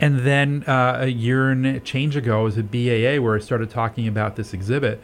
And 0.00 0.20
then 0.20 0.64
uh, 0.66 0.98
a 1.00 1.06
year 1.08 1.50
and 1.50 1.64
a 1.64 1.80
change 1.80 2.16
ago, 2.16 2.44
was 2.44 2.58
a 2.58 2.62
BAA 2.62 3.22
where 3.22 3.36
I 3.36 3.38
started 3.38 3.70
talking 3.70 4.08
about 4.08 4.36
this 4.36 4.52
exhibit, 4.52 5.00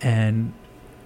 and 0.00 0.52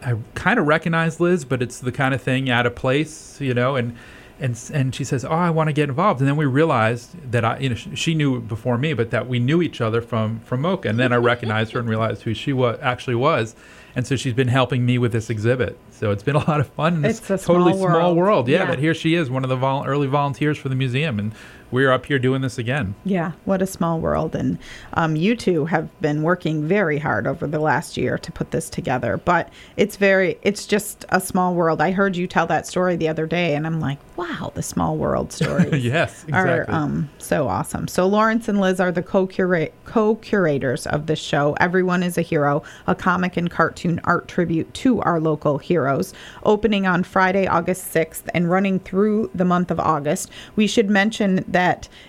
I 0.02 0.16
kind 0.34 0.58
of 0.58 0.66
recognized 0.66 1.20
Liz, 1.20 1.44
but 1.44 1.62
it's 1.62 1.80
the 1.80 1.92
kind 1.92 2.14
of 2.14 2.22
thing 2.22 2.50
out 2.50 2.66
of 2.66 2.74
place, 2.74 3.40
you 3.40 3.54
know. 3.54 3.76
And 3.76 3.96
and 4.38 4.70
and 4.72 4.94
she 4.94 5.04
says, 5.04 5.24
"Oh, 5.24 5.30
I 5.30 5.50
want 5.50 5.68
to 5.68 5.72
get 5.72 5.88
involved." 5.88 6.20
And 6.20 6.28
then 6.28 6.36
we 6.36 6.46
realized 6.46 7.30
that 7.30 7.44
I, 7.44 7.58
you 7.58 7.68
know, 7.70 7.74
sh- 7.74 7.88
she 7.94 8.14
knew 8.14 8.40
before 8.40 8.78
me, 8.78 8.92
but 8.92 9.10
that 9.10 9.28
we 9.28 9.38
knew 9.38 9.62
each 9.62 9.80
other 9.80 10.00
from 10.00 10.40
from 10.40 10.62
MoCCA. 10.62 10.90
And 10.90 10.98
then 10.98 11.12
I 11.12 11.16
recognized 11.16 11.72
her 11.72 11.80
and 11.80 11.88
realized 11.88 12.22
who 12.22 12.34
she 12.34 12.52
was 12.52 12.78
actually 12.80 13.14
was. 13.16 13.54
And 13.94 14.06
so 14.06 14.16
she's 14.16 14.32
been 14.32 14.48
helping 14.48 14.86
me 14.86 14.96
with 14.98 15.12
this 15.12 15.28
exhibit. 15.28 15.78
So 15.90 16.10
it's 16.12 16.22
been 16.22 16.36
a 16.36 16.48
lot 16.48 16.60
of 16.60 16.68
fun. 16.68 16.96
And 16.96 17.06
It's 17.06 17.20
a 17.30 17.36
totally 17.38 17.72
small 17.74 17.88
small 17.88 18.14
world. 18.14 18.16
world. 18.16 18.48
Yeah, 18.48 18.60
Yeah. 18.60 18.66
but 18.66 18.78
here 18.78 18.94
she 18.94 19.14
is, 19.14 19.28
one 19.30 19.44
of 19.44 19.50
the 19.50 19.56
vol- 19.56 19.84
early 19.86 20.06
volunteers 20.06 20.56
for 20.58 20.68
the 20.70 20.74
museum, 20.74 21.18
and 21.18 21.32
we're 21.72 21.90
up 21.90 22.06
here 22.06 22.18
doing 22.18 22.42
this 22.42 22.58
again. 22.58 22.94
Yeah, 23.04 23.32
what 23.46 23.62
a 23.62 23.66
small 23.66 23.98
world. 23.98 24.36
And 24.36 24.58
um, 24.92 25.16
you 25.16 25.34
two 25.34 25.64
have 25.64 25.88
been 26.02 26.22
working 26.22 26.68
very 26.68 26.98
hard 26.98 27.26
over 27.26 27.46
the 27.46 27.58
last 27.58 27.96
year 27.96 28.18
to 28.18 28.30
put 28.30 28.50
this 28.50 28.68
together. 28.68 29.16
But 29.16 29.48
it's 29.76 29.96
very, 29.96 30.38
it's 30.42 30.66
just 30.66 31.06
a 31.08 31.20
small 31.20 31.54
world. 31.54 31.80
I 31.80 31.90
heard 31.90 32.14
you 32.14 32.26
tell 32.26 32.46
that 32.48 32.66
story 32.66 32.96
the 32.96 33.08
other 33.08 33.26
day, 33.26 33.54
and 33.54 33.66
I'm 33.66 33.80
like, 33.80 33.98
wow, 34.16 34.52
the 34.54 34.62
small 34.62 34.96
world 34.98 35.32
story. 35.38 35.78
yes, 35.78 36.24
Are 36.32 36.60
exactly. 36.60 36.74
um, 36.74 37.10
so 37.18 37.48
awesome. 37.48 37.88
So 37.88 38.06
Lawrence 38.06 38.48
and 38.48 38.60
Liz 38.60 38.78
are 38.78 38.92
the 38.92 39.02
co-curate 39.02 39.72
co-curators 39.84 40.86
of 40.86 41.06
this 41.06 41.18
show. 41.18 41.56
Everyone 41.58 42.02
is 42.02 42.18
a 42.18 42.22
hero, 42.22 42.62
a 42.86 42.94
comic 42.94 43.36
and 43.38 43.50
cartoon 43.50 43.98
art 44.04 44.28
tribute 44.28 44.72
to 44.74 45.00
our 45.00 45.18
local 45.18 45.56
heroes. 45.56 46.12
Opening 46.44 46.86
on 46.86 47.02
Friday, 47.02 47.46
August 47.46 47.92
6th 47.94 48.24
and 48.34 48.50
running 48.50 48.78
through 48.80 49.30
the 49.34 49.44
month 49.46 49.70
of 49.70 49.80
August. 49.80 50.30
We 50.54 50.66
should 50.66 50.90
mention 50.90 51.44
that 51.48 51.61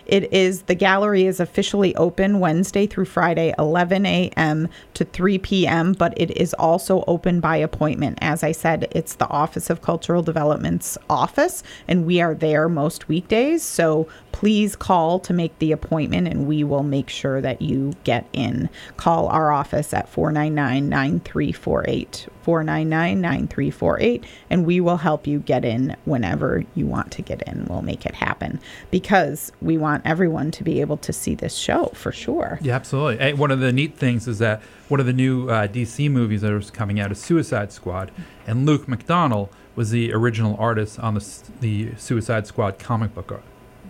it 0.06 0.34
is 0.34 0.64
the 0.64 0.76
gallery 0.76 1.26
is 1.26 1.40
officially 1.40 1.96
open 1.96 2.40
Wednesday 2.40 2.88
through 2.88 3.06
Friday, 3.06 3.54
11 3.58 4.06
a.m. 4.06 4.70
to 4.94 5.06
3 5.06 5.38
p.m., 5.40 5.94
but 5.94 6.14
it 6.18 6.32
is 6.38 6.54
also 6.56 7.04
open 7.08 7.40
by 7.40 7.58
appointment. 7.58 8.18
As 8.22 8.44
I 8.44 8.52
said, 8.52 8.88
it's 8.92 9.16
the 9.16 9.30
Office 9.30 9.70
of 9.70 9.82
Cultural 9.82 10.22
Development's 10.24 10.98
office, 11.10 11.64
and 11.88 12.06
we 12.06 12.22
are 12.22 12.34
there 12.34 12.68
most 12.68 13.08
weekdays. 13.08 13.64
So 13.64 14.08
please 14.34 14.76
call 14.76 15.20
to 15.20 15.32
make 15.32 15.58
the 15.60 15.72
appointment, 15.72 16.28
and 16.28 16.46
we 16.46 16.66
will 16.66 16.84
make 16.84 17.08
sure 17.08 17.40
that 17.40 17.62
you 17.62 17.94
get 18.04 18.28
in. 18.34 18.70
Call 18.98 19.30
our 19.30 19.52
office 19.52 19.94
at 19.94 20.10
499 20.10 20.90
9348. 20.90 22.28
499 22.44 23.22
9348, 23.22 24.26
and 24.50 24.66
we 24.66 24.82
will 24.82 24.98
help 24.98 25.26
you 25.26 25.40
get 25.40 25.64
in 25.64 25.96
whenever 26.04 26.66
you 26.76 26.86
want 26.86 27.12
to 27.12 27.22
get 27.22 27.42
in. 27.44 27.66
We'll 27.70 27.82
make 27.82 28.06
it 28.06 28.16
happen 28.16 28.60
because 28.92 29.54
we 29.62 29.78
want 29.78 30.06
everyone 30.06 30.52
to 30.52 30.64
be 30.64 30.82
able 30.82 30.98
to 30.98 31.14
see 31.14 31.36
this 31.36 31.56
show 31.56 31.86
for 31.94 32.12
sure. 32.12 32.60
Yeah, 32.62 32.76
absolutely. 32.76 33.18
Hey, 33.18 33.34
one 33.34 33.52
of 33.52 33.62
the 33.62 33.72
neat 33.72 33.96
things 33.96 34.28
is 34.28 34.40
that 34.40 34.62
one 34.90 35.00
of 35.00 35.06
the 35.06 35.14
new 35.14 35.50
uh, 35.50 35.68
DC 35.68 36.12
movies 36.12 36.42
that 36.42 36.52
was 36.52 36.70
coming 36.70 37.00
out 37.00 37.12
is 37.12 37.20
Suicide 37.20 37.72
Squad, 37.72 38.12
and 38.46 38.66
Luke 38.66 38.88
McDonnell 38.88 39.48
was 39.76 39.92
the 39.92 40.14
original 40.14 40.58
artist 40.60 41.00
on 41.00 41.14
the 41.14 41.26
the 41.62 41.96
Suicide 41.96 42.46
Squad 42.46 42.78
comic 42.78 43.16
book. 43.16 43.42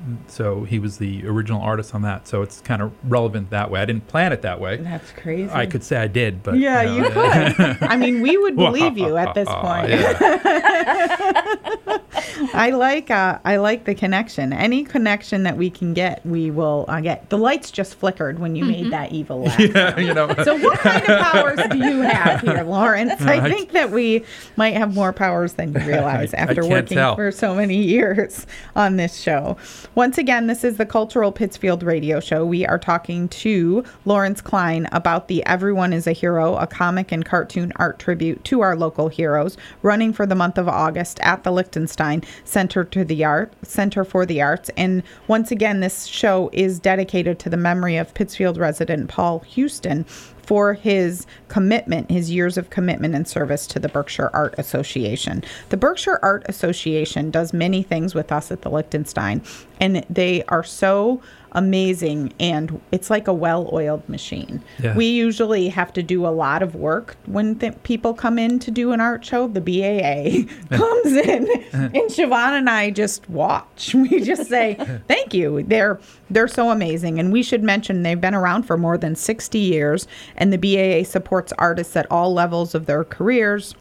Art. 0.06 0.32
So 0.32 0.64
he 0.64 0.80
was 0.80 0.98
the 0.98 1.26
original 1.28 1.62
artist 1.62 1.94
on 1.96 2.02
that. 2.04 2.28
So 2.28 2.42
it's 2.42 2.62
kind 2.62 2.82
of 2.82 2.92
relevant 3.10 3.50
that 3.52 3.70
way. 3.72 3.82
I 3.82 3.86
didn't 3.86 4.08
plan 4.08 4.32
it 4.34 4.42
that 4.44 4.60
way. 4.60 4.78
That's 4.78 5.12
crazy. 5.12 5.52
I 5.52 5.66
could 5.66 5.84
say 5.84 5.98
I 5.98 6.08
did, 6.08 6.44
but 6.44 6.58
Yeah, 6.58 6.82
you, 6.84 7.04
you 7.06 7.10
could. 7.10 7.78
I 7.84 7.96
mean, 7.98 8.22
we 8.22 8.38
would 8.38 8.56
believe 8.56 8.98
you 8.98 9.18
at 9.18 9.34
this 9.34 9.48
point. 9.62 9.90
Yeah. 9.90 12.00
I 12.54 12.72
like 12.72 13.10
uh, 13.12 13.40
I 13.46 13.58
like 13.58 13.86
the 13.86 13.96
connection. 13.96 14.54
Any 14.54 14.84
connection 14.84 15.44
that 15.44 15.58
we 15.58 15.70
can 15.70 15.94
get, 15.94 16.26
we 16.26 16.52
will 16.52 16.86
uh, 16.88 17.00
get. 17.00 17.30
The 17.30 17.38
lights 17.38 17.72
just 17.72 17.96
flickered 17.96 18.40
when 18.40 18.56
you 18.56 18.66
made 18.66 18.92
that 18.92 19.12
evil 19.12 19.42
laugh. 19.44 19.60
yeah, 19.60 20.00
you 20.00 20.14
know. 20.14 20.34
So 20.44 20.56
what 20.58 20.80
kind 20.80 21.04
of 21.08 21.20
powers 21.22 21.60
do 21.70 21.78
you 21.78 22.02
have 22.02 22.42
here, 22.42 22.64
Lawrence? 22.64 23.22
I 23.22 23.40
I- 23.40 23.50
think 23.50 23.72
that 23.72 23.92
we 23.92 24.24
might 24.56 24.76
have 24.76 24.94
more 24.94 25.14
powers 25.14 25.54
than 25.54 25.74
you 25.74 25.80
realize 25.82 26.34
I 26.34 26.38
after 26.38 26.56
can't 26.62 26.68
working 26.70 26.98
tell. 26.98 27.16
for 27.16 27.32
so 27.32 27.56
many 27.56 27.78
years 27.78 28.46
on 28.76 28.98
this 28.98 29.20
show. 29.20 29.58
Once 29.96 30.18
again, 30.18 30.48
this 30.48 30.64
is 30.64 30.78
the 30.78 30.88
Cultural 30.88 31.32
Pittsfield 31.32 31.84
Radio 31.84 32.20
Show. 32.20 32.44
We 32.44 32.66
are 32.66 32.80
talking 32.80 33.30
to 33.30 33.84
Lawrence 34.06 34.42
Klein 34.42 34.88
about 34.92 35.28
the 35.28 35.46
Everyone 35.46 35.94
is 35.94 36.08
a 36.08 36.14
Hero, 36.14 36.56
a 36.56 36.66
comic 36.66 37.12
and 37.12 37.24
cartoon 37.24 37.72
art 37.76 38.00
tribute 38.00 38.44
to 38.46 38.62
our 38.62 38.76
local 38.76 39.08
heroes, 39.08 39.56
running 39.84 40.12
for 40.12 40.26
the 40.26 40.34
month 40.34 40.58
of 40.58 40.68
August 40.68 41.20
at 41.20 41.44
the 41.44 41.52
Lichtenstein 41.52 42.24
Center 42.44 42.84
to 42.86 43.06
the 43.06 43.24
Art 43.24 43.54
Center 43.62 44.04
for 44.04 44.26
the 44.26 44.42
Arts. 44.42 44.72
And 44.76 45.04
once 45.28 45.52
again, 45.52 45.80
this 45.80 46.06
show 46.06 46.50
is 46.54 46.80
dedicated 46.80 47.38
to 47.38 47.50
the 47.52 47.56
memory 47.56 47.98
of 47.98 48.16
Pittsfield 48.16 48.58
resident 48.58 49.10
Paul 49.10 49.42
Houston 49.42 50.08
for 50.44 50.74
his 50.74 51.26
commitment, 51.48 52.12
his 52.12 52.32
years 52.32 52.58
of 52.58 52.70
commitment 52.70 53.16
and 53.16 53.28
service 53.28 53.66
to 53.68 53.80
the 53.80 53.90
Berkshire 53.90 54.30
Art 54.34 54.56
Association. 54.58 55.44
The 55.70 55.78
Berkshire 55.78 56.20
Art 56.22 56.44
Association 56.48 57.32
does 57.32 57.54
many 57.54 57.84
things 57.84 58.14
with 58.14 58.32
us 58.32 58.52
at 58.52 58.62
the 58.62 58.70
Lichtenstein, 58.70 59.42
and 59.80 60.06
they 60.10 60.44
are 60.46 60.64
so 60.64 61.22
amazing 61.54 62.34
and 62.40 62.82
it's 62.92 63.10
like 63.10 63.28
a 63.28 63.34
well-oiled 63.34 64.08
machine. 64.10 64.64
Yeah. 64.82 64.96
We 64.96 65.06
usually 65.06 65.70
have 65.70 65.94
to 65.94 66.04
do 66.04 66.26
a 66.26 66.30
lot 66.30 66.62
of 66.64 66.76
work 66.76 67.16
when 67.26 67.56
th- 67.60 67.82
people 67.84 68.14
come 68.14 68.38
in 68.40 68.60
to 68.60 68.72
do 68.72 68.92
an 68.92 69.00
art 69.02 69.24
show. 69.24 69.48
The 69.48 69.62
BAA 69.62 70.52
comes 70.76 71.14
in 71.14 71.48
and 71.74 72.10
Siobhan 72.10 72.58
and 72.58 72.70
I 72.70 72.90
just 72.90 73.30
watch. 73.30 73.96
We 74.04 74.20
just 74.20 74.50
say, 74.50 74.76
"Thank 75.08 75.34
you." 75.34 75.64
They're 75.64 76.00
they're 76.30 76.48
so 76.48 76.72
amazing 76.72 77.20
and 77.20 77.32
we 77.32 77.42
should 77.42 77.64
mention 77.64 78.04
they've 78.04 78.20
been 78.20 78.36
around 78.36 78.64
for 78.64 78.76
more 78.76 78.98
than 78.98 79.16
60 79.16 79.58
years 79.58 80.08
and 80.36 80.52
the 80.52 80.58
BAA 80.58 81.08
supports 81.08 81.54
artists 81.58 81.96
at 81.96 82.12
all 82.12 82.34
levels 82.34 82.76
of 82.76 82.86
their 82.86 83.04
careers 83.04 83.76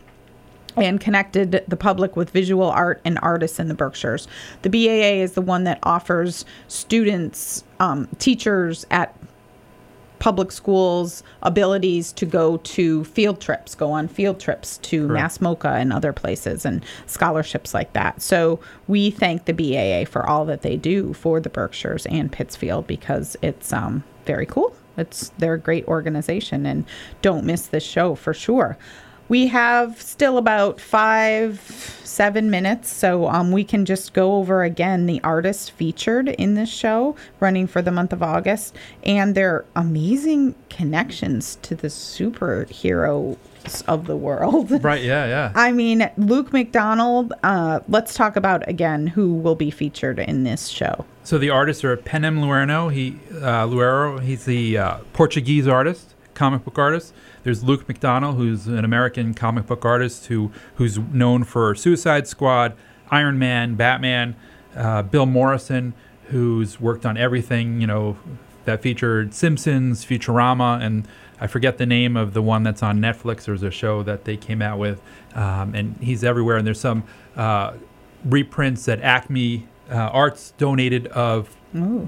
and 0.76 1.00
connected 1.00 1.64
the 1.68 1.76
public 1.76 2.16
with 2.16 2.30
visual 2.30 2.70
art 2.70 3.00
and 3.04 3.18
artists 3.22 3.58
in 3.58 3.68
the 3.68 3.74
Berkshires. 3.74 4.26
The 4.62 4.70
BAA 4.70 5.22
is 5.22 5.32
the 5.32 5.42
one 5.42 5.64
that 5.64 5.78
offers 5.82 6.44
students, 6.68 7.64
um, 7.80 8.08
teachers 8.18 8.86
at 8.90 9.14
public 10.22 10.52
schools 10.52 11.24
abilities 11.42 12.12
to 12.12 12.24
go 12.24 12.56
to 12.58 13.02
field 13.06 13.40
trips, 13.40 13.74
go 13.74 13.90
on 13.90 14.06
field 14.06 14.38
trips 14.38 14.78
to 14.78 15.08
Correct. 15.08 15.20
MASS 15.20 15.38
MoCA 15.38 15.80
and 15.80 15.92
other 15.92 16.12
places 16.12 16.64
and 16.64 16.84
scholarships 17.08 17.74
like 17.74 17.92
that. 17.94 18.22
So 18.22 18.60
we 18.86 19.10
thank 19.10 19.46
the 19.46 19.52
BAA 19.52 20.08
for 20.08 20.24
all 20.24 20.44
that 20.44 20.62
they 20.62 20.76
do 20.76 21.12
for 21.12 21.40
the 21.40 21.50
Berkshires 21.50 22.06
and 22.06 22.30
Pittsfield 22.30 22.86
because 22.86 23.36
it's 23.42 23.72
um, 23.72 24.04
very 24.24 24.46
cool. 24.46 24.76
It's 24.96 25.32
they're 25.38 25.54
a 25.54 25.58
great 25.58 25.88
organization 25.88 26.66
and 26.66 26.84
don't 27.20 27.44
miss 27.44 27.66
this 27.66 27.84
show 27.84 28.14
for 28.14 28.32
sure. 28.32 28.78
We 29.32 29.46
have 29.46 29.98
still 29.98 30.36
about 30.36 30.78
five, 30.78 31.58
seven 32.04 32.50
minutes, 32.50 32.92
so 32.92 33.30
um, 33.30 33.50
we 33.50 33.64
can 33.64 33.86
just 33.86 34.12
go 34.12 34.34
over 34.34 34.62
again 34.62 35.06
the 35.06 35.22
artists 35.24 35.70
featured 35.70 36.28
in 36.28 36.52
this 36.52 36.68
show 36.68 37.16
running 37.40 37.66
for 37.66 37.80
the 37.80 37.90
month 37.90 38.12
of 38.12 38.22
August 38.22 38.76
and 39.04 39.34
their 39.34 39.64
amazing 39.74 40.54
connections 40.68 41.56
to 41.62 41.74
the 41.74 41.88
superhero 41.88 43.38
of 43.88 44.06
the 44.06 44.18
world. 44.18 44.70
right, 44.84 45.02
yeah, 45.02 45.24
yeah. 45.24 45.52
I 45.54 45.72
mean, 45.72 46.10
Luke 46.18 46.50
McDonnell, 46.50 47.30
uh, 47.42 47.80
let's 47.88 48.12
talk 48.12 48.36
about 48.36 48.68
again 48.68 49.06
who 49.06 49.32
will 49.32 49.54
be 49.54 49.70
featured 49.70 50.18
in 50.18 50.44
this 50.44 50.68
show. 50.68 51.06
So 51.24 51.38
the 51.38 51.48
artists 51.48 51.84
are 51.84 51.96
Penim 51.96 52.40
Loureiro. 52.40 52.92
He 52.92 53.18
uh, 53.36 53.66
Luero. 53.66 54.20
He's 54.20 54.44
the 54.44 54.76
uh, 54.76 54.96
Portuguese 55.14 55.66
artist, 55.66 56.11
comic 56.34 56.64
book 56.64 56.78
artist. 56.78 57.14
There's 57.42 57.62
Luke 57.62 57.86
McDonnell, 57.86 58.36
who's 58.36 58.66
an 58.66 58.84
American 58.84 59.34
comic 59.34 59.66
book 59.66 59.84
artist 59.84 60.26
who 60.26 60.52
who's 60.76 60.98
known 60.98 61.44
for 61.44 61.74
Suicide 61.74 62.26
Squad, 62.26 62.74
Iron 63.10 63.38
Man, 63.38 63.74
Batman. 63.74 64.36
Uh, 64.74 65.02
Bill 65.02 65.26
Morrison, 65.26 65.92
who's 66.28 66.80
worked 66.80 67.04
on 67.04 67.18
everything 67.18 67.80
you 67.80 67.86
know 67.86 68.16
that 68.64 68.80
featured 68.80 69.34
Simpsons, 69.34 70.04
Futurama, 70.04 70.80
and 70.80 71.06
I 71.40 71.46
forget 71.46 71.78
the 71.78 71.86
name 71.86 72.16
of 72.16 72.32
the 72.34 72.42
one 72.42 72.62
that's 72.62 72.82
on 72.82 73.00
Netflix. 73.00 73.44
There's 73.44 73.62
a 73.62 73.70
show 73.70 74.02
that 74.04 74.24
they 74.24 74.36
came 74.36 74.62
out 74.62 74.78
with, 74.78 75.02
um, 75.34 75.74
and 75.74 75.96
he's 76.00 76.22
everywhere. 76.22 76.56
And 76.56 76.66
there's 76.66 76.80
some 76.80 77.04
uh, 77.36 77.74
reprints 78.24 78.84
that 78.84 79.00
Acme 79.00 79.66
uh, 79.90 79.94
Arts 79.94 80.52
donated 80.56 81.08
of 81.08 81.56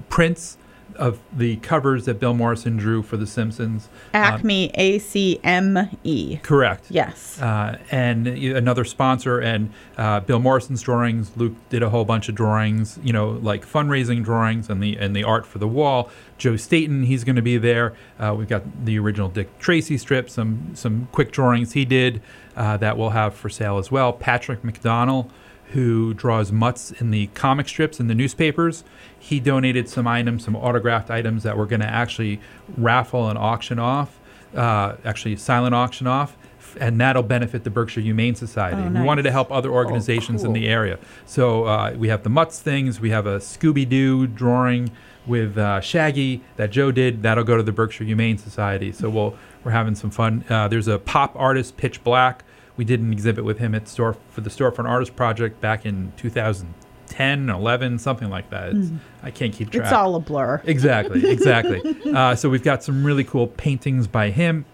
prints 0.09 0.57
of 0.97 1.19
the 1.37 1.57
covers 1.57 2.05
that 2.05 2.21
Bill 2.21 2.35
Morrison 2.35 2.77
drew 2.77 3.03
for 3.03 3.17
The 3.17 3.27
Simpsons. 3.27 3.89
Acme, 4.13 4.71
A 4.75 4.99
C 4.99 5.41
M 5.43 5.89
E. 6.05 6.39
Correct. 6.43 6.87
Yes. 6.91 7.41
Uh, 7.41 7.79
and 7.91 8.27
another 8.27 8.85
sponsor 8.85 9.41
and 9.41 9.73
uh, 9.97 10.21
Bill 10.21 10.39
Morrison's 10.39 10.83
drawings. 10.83 11.33
Luke 11.37 11.55
did 11.69 11.83
a 11.83 11.91
whole 11.91 12.05
bunch 12.05 12.29
of 12.29 12.35
drawings, 12.35 12.99
you 13.03 13.13
know, 13.13 13.31
like 13.31 13.67
fundraising 13.67 14.25
drawings 14.25 14.71
and 14.71 14.83
the 14.83 14.97
and 14.97 15.15
the 15.15 15.25
art 15.25 15.47
for 15.47 15.59
the 15.59 15.69
wall. 15.69 16.11
Joe 16.37 16.57
Staton, 16.57 17.05
he's 17.05 17.25
going 17.25 17.37
to 17.37 17.43
be 17.43 17.59
there. 17.59 17.95
Uh, 18.19 18.35
we've 18.37 18.49
got 18.49 18.85
the 18.85 18.99
original 18.99 19.29
Dick 19.29 19.59
Tracy 19.59 19.97
strip, 19.99 20.29
some 20.29 20.73
some 20.75 21.09
quick 21.13 21.33
drawings 21.33 21.73
he 21.73 21.85
did 21.85 22.23
uh, 22.57 22.77
that 22.79 22.97
we'll 22.99 23.11
have 23.11 23.35
for 23.35 23.49
sale 23.49 23.79
as 23.79 23.91
well. 23.91 24.13
Patrick 24.13 24.63
McDonnell, 24.63 25.31
who 25.73 26.15
draws 26.15 26.53
mutts 26.53 26.93
in 26.93 27.11
the 27.11 27.27
comic 27.29 27.69
strips 27.69 27.99
in 27.99 28.07
the 28.07 28.15
newspapers, 28.15 28.85
he 29.19 29.41
donated 29.41 29.89
some 29.89 30.07
items, 30.07 30.45
some 30.45 30.55
autographed 30.55 31.11
items 31.11 31.43
that 31.43 31.57
we're 31.57 31.67
going 31.67 31.81
to 31.81 31.89
actually 31.89 32.41
raffle 32.77 33.29
and 33.29 33.39
auction 33.39 33.79
off, 33.79 34.21
uh, 34.55 34.95
actually 35.05 35.37
silent 35.37 35.75
auction 35.75 36.07
off, 36.07 36.37
and 36.79 37.01
that'll 37.01 37.23
benefit 37.23 37.65
the 37.65 37.71
Berkshire 37.71 38.01
Humane 38.01 38.35
Society. 38.35 38.83
Oh, 38.83 39.01
We 39.01 39.07
wanted 39.07 39.23
to 39.23 39.31
help 39.33 39.51
other 39.51 39.71
organizations 39.71 40.43
in 40.43 40.49
cool. 40.49 40.55
the 40.55 40.69
area. 40.69 40.99
So 41.27 41.65
uh, 41.65 41.95
we 41.97 42.09
have 42.09 42.23
the 42.23 42.31
Mutts 42.31 42.61
things, 42.61 43.01
we 43.01 43.11
have 43.11 43.27
a 43.27 43.39
Scooby 43.39 43.89
Doo 43.89 44.27
drawing 44.27 44.91
with 45.27 45.57
uh, 45.57 45.81
Shaggy 45.81 46.43
that 46.57 46.71
Joe 46.71 46.93
did. 46.93 47.23
That'll 47.23 47.45
go 47.45 47.57
to 47.57 47.63
the 47.63 47.73
Berkshire 47.73 48.05
Humane 48.05 48.39
Society. 48.39 48.93
So 48.93 49.09
we'll 49.09 49.37
we're 49.65 49.73
having 49.73 49.95
some 49.95 50.11
fun. 50.11 50.45
Uh, 50.51 50.69
there's 50.69 50.89
a 50.89 50.99
pop 50.99 51.35
artist, 51.37 51.77
Pitch 51.77 52.05
Black. 52.05 52.45
We 52.77 52.85
did 52.85 53.01
an 53.01 53.13
exhibit 53.13 53.45
with 53.45 53.59
him 53.59 53.75
at 53.75 53.89
store 53.89 54.17
for 54.31 54.41
the 54.41 54.51
Storefront 54.51 54.89
Artist 54.89 55.15
Project 55.15 55.61
back 55.61 55.87
in 55.87 56.13
2010, 56.17 57.49
11, 57.49 57.99
something 57.99 58.29
like 58.31 58.51
that. 58.51 58.75
It's, 58.75 58.91
I 59.23 59.31
can't 59.31 59.53
keep 59.53 59.71
track. 59.71 59.85
It's 59.85 59.93
all 59.93 60.17
a 60.17 60.21
blur. 60.21 60.61
Exactly, 60.65 61.29
exactly. 61.31 61.83
uh, 62.13 62.35
so 62.35 62.49
we've 62.49 62.65
got 62.65 62.83
some 62.83 63.05
really 63.05 63.25
cool 63.25 63.47
paintings 63.47 64.07
by 64.09 64.31
him, 64.31 64.65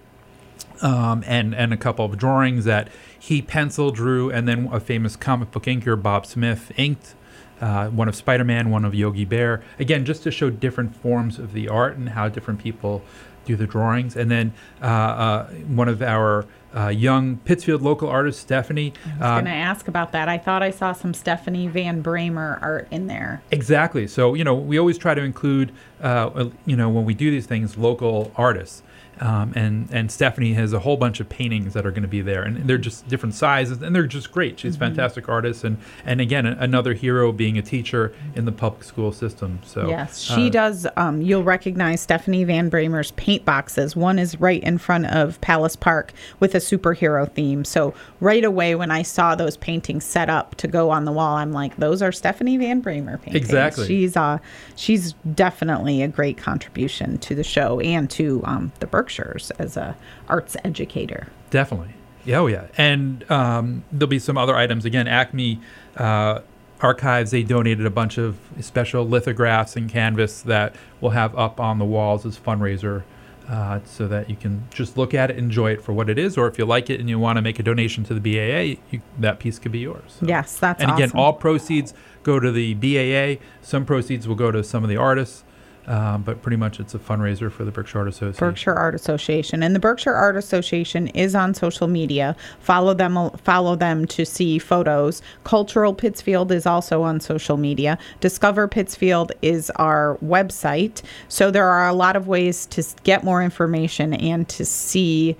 um, 0.80 1.22
and 1.26 1.54
and 1.54 1.74
a 1.74 1.76
couple 1.76 2.04
of 2.06 2.16
drawings 2.16 2.64
that 2.64 2.88
he 3.18 3.42
pencil 3.42 3.90
drew, 3.90 4.30
and 4.30 4.48
then 4.48 4.68
a 4.72 4.80
famous 4.80 5.14
comic 5.14 5.50
book 5.50 5.64
inker, 5.64 6.00
Bob 6.00 6.26
Smith, 6.26 6.72
inked. 6.76 7.14
Uh, 7.60 7.90
one 7.90 8.08
of 8.08 8.16
Spider-Man, 8.16 8.70
one 8.70 8.86
of 8.86 8.94
Yogi 8.94 9.26
Bear. 9.26 9.62
Again, 9.78 10.06
just 10.06 10.22
to 10.22 10.30
show 10.30 10.48
different 10.48 10.96
forms 10.96 11.38
of 11.38 11.52
the 11.52 11.68
art 11.68 11.94
and 11.94 12.08
how 12.08 12.26
different 12.26 12.58
people 12.58 13.02
do 13.44 13.56
the 13.56 13.66
drawings. 13.66 14.16
And 14.16 14.30
then 14.30 14.54
uh, 14.80 14.86
uh, 14.86 15.46
one 15.66 15.88
of 15.88 16.00
our 16.00 16.46
uh, 16.76 16.88
young 16.88 17.38
Pittsfield 17.38 17.83
local 17.83 18.09
artist 18.09 18.40
Stephanie. 18.40 18.92
I 19.04 19.09
was 19.09 19.20
uh, 19.20 19.33
going 19.35 19.44
to 19.46 19.50
ask 19.50 19.88
about 19.88 20.12
that. 20.12 20.28
I 20.28 20.38
thought 20.38 20.62
I 20.62 20.70
saw 20.70 20.92
some 20.92 21.14
Stephanie 21.14 21.68
Van 21.68 22.02
Bramer 22.02 22.61
art 22.62 22.88
in 22.90 23.06
there. 23.06 23.42
Exactly. 23.50 24.06
So 24.06 24.35
you 24.35 24.44
know, 24.44 24.54
we 24.54 24.78
always 24.78 24.98
try 24.98 25.14
to 25.14 25.22
include, 25.22 25.72
uh, 26.00 26.50
you 26.66 26.76
know, 26.76 26.88
when 26.88 27.04
we 27.04 27.14
do 27.14 27.30
these 27.30 27.46
things, 27.46 27.76
local 27.76 28.33
artists. 28.37 28.83
Um, 29.20 29.52
and 29.54 29.88
and 29.92 30.11
Stephanie 30.11 30.54
has 30.54 30.72
a 30.72 30.78
whole 30.78 30.96
bunch 30.96 31.20
of 31.20 31.28
paintings 31.28 31.74
that 31.74 31.85
are 31.85 31.90
going 31.90 32.02
to 32.02 32.09
be 32.09 32.22
there, 32.22 32.42
and 32.42 32.56
they're 32.68 32.78
just 32.78 33.06
different 33.06 33.35
sizes, 33.35 33.83
and 33.83 33.94
they're 33.94 34.06
just 34.06 34.33
great. 34.33 34.59
She's 34.59 34.76
a 34.76 34.78
fantastic 34.78 35.28
artist, 35.28 35.62
and 35.62 35.76
and 36.06 36.22
again, 36.22 36.46
another 36.46 36.94
hero 36.94 37.30
being 37.30 37.59
a 37.59 37.62
teacher 37.62 38.14
in 38.35 38.46
the 38.46 38.52
public 38.52 38.83
school 38.83 39.12
system. 39.12 39.61
So 39.64 39.88
yes, 39.88 40.20
she 40.20 40.46
uh, 40.46 40.50
does. 40.50 40.87
Um, 40.96 41.20
you'll 41.20 41.44
recognize 41.44 42.00
Stephanie 42.00 42.44
Van 42.44 42.70
Bramer's 42.70 43.11
paint 43.12 43.44
boxes. 43.44 43.94
One 43.94 44.18
is 44.18 44.40
right 44.40 44.62
in 44.62 44.78
front 44.78 45.06
of 45.06 45.38
Palace 45.42 45.76
Park 45.76 46.14
with 46.38 46.54
a 46.54 46.59
superhero 46.59 47.30
theme. 47.30 47.64
So 47.64 47.92
right 48.20 48.44
away, 48.44 48.74
when 48.74 48.90
I 48.90 49.02
saw 49.02 49.35
those 49.35 49.59
paintings 49.59 50.04
set 50.04 50.30
up 50.30 50.54
to 50.56 50.66
go 50.66 50.88
on 50.88 51.04
the 51.04 51.12
wall, 51.12 51.37
I'm 51.37 51.52
like, 51.52 51.76
those 51.76 52.00
are 52.00 52.11
Stephanie 52.12 52.56
Van 52.56 52.83
Bramer 52.83 53.20
paintings. 53.20 53.44
Exactly. 53.44 53.87
She's 53.87 54.16
uh, 54.16 54.38
she's 54.76 55.12
definitely 55.35 56.02
a 56.02 56.09
great 56.09 56.38
contribution 56.38 57.18
to 57.18 57.35
the 57.35 57.44
show 57.44 57.80
and 57.80 58.09
to 58.12 58.40
um, 58.44 58.72
the 58.80 58.87
Berkshires 59.11 59.51
as 59.53 59.77
a 59.77 59.96
arts 60.29 60.57
educator. 60.64 61.29
Definitely. 61.51 61.94
Yeah, 62.25 62.38
oh 62.40 62.46
yeah, 62.46 62.66
and 62.77 63.29
um, 63.31 63.83
there'll 63.90 64.09
be 64.09 64.18
some 64.18 64.37
other 64.37 64.55
items. 64.55 64.85
Again, 64.85 65.09
Acme 65.09 65.59
uh, 65.96 66.40
Archives 66.81 67.31
they 67.31 67.42
donated 67.42 67.87
a 67.87 67.90
bunch 67.90 68.18
of 68.18 68.38
special 68.61 69.07
lithographs 69.09 69.75
and 69.77 69.88
canvas 69.90 70.42
that 70.42 70.75
we'll 71.01 71.12
have 71.12 71.37
up 71.37 71.59
on 71.61 71.79
the 71.79 71.85
walls 71.85 72.25
as 72.27 72.38
fundraiser. 72.38 73.03
Uh, 73.49 73.81
so 73.85 74.07
that 74.07 74.31
you 74.31 74.37
can 74.37 74.62
just 74.73 74.96
look 74.96 75.12
at 75.12 75.29
it, 75.29 75.37
enjoy 75.37 75.73
it 75.73 75.83
for 75.83 75.92
what 75.92 76.09
it 76.09 76.20
is, 76.20 76.38
or 76.38 76.46
if 76.46 76.57
you 76.57 76.64
like 76.64 76.88
it 76.88 77.01
and 77.01 77.09
you 77.09 77.18
want 77.18 77.37
to 77.37 77.42
make 77.42 77.59
a 77.59 77.64
donation 77.64 78.05
to 78.05 78.14
the 78.14 78.20
BAA, 78.20 78.79
you, 78.92 79.03
that 79.18 79.40
piece 79.40 79.59
could 79.59 79.73
be 79.73 79.81
yours. 79.81 80.18
So- 80.20 80.27
Yes, 80.27 80.57
that's 80.57 80.81
and 80.81 80.92
again, 80.92 81.09
awesome. 81.09 81.18
all 81.18 81.33
proceeds 81.33 81.92
go 82.23 82.38
to 82.38 82.53
the 82.53 82.75
BAA. 82.75 83.42
Some 83.61 83.85
proceeds 83.85 84.29
will 84.29 84.37
go 84.37 84.53
to 84.53 84.62
some 84.62 84.85
of 84.85 84.88
the 84.88 84.96
artists, 84.96 85.42
um, 85.90 86.22
but 86.22 86.40
pretty 86.40 86.57
much 86.57 86.79
it's 86.79 86.94
a 86.94 87.00
fundraiser 87.00 87.50
for 87.50 87.64
the 87.64 87.72
Berkshire 87.72 87.98
Art 87.98 88.09
Association. 88.09 88.38
Berkshire 88.38 88.74
Art 88.74 88.94
Association, 88.94 89.62
and 89.64 89.74
the 89.74 89.81
Berkshire 89.81 90.14
Art 90.14 90.37
Association 90.37 91.09
is 91.09 91.35
on 91.35 91.53
social 91.53 91.88
media. 91.88 92.37
Follow 92.61 92.94
them. 92.94 93.31
Follow 93.38 93.74
them 93.74 94.07
to 94.07 94.24
see 94.24 94.61
photos. 94.61 95.20
Cultural 95.42 95.92
Pittsfield 95.92 96.53
is 96.53 96.64
also 96.64 97.03
on 97.03 97.18
social 97.18 97.57
media. 97.57 97.98
Discover 98.20 98.68
Pittsfield 98.68 99.33
is 99.42 99.68
our 99.76 100.16
website. 100.24 101.03
So 101.29 101.50
there 101.50 101.66
are 101.66 101.88
a 101.88 101.94
lot 101.94 102.14
of 102.14 102.29
ways 102.29 102.66
to 102.66 102.85
get 103.03 103.24
more 103.24 103.42
information 103.42 104.14
and 104.14 104.48
to 104.50 104.64
see 104.64 105.37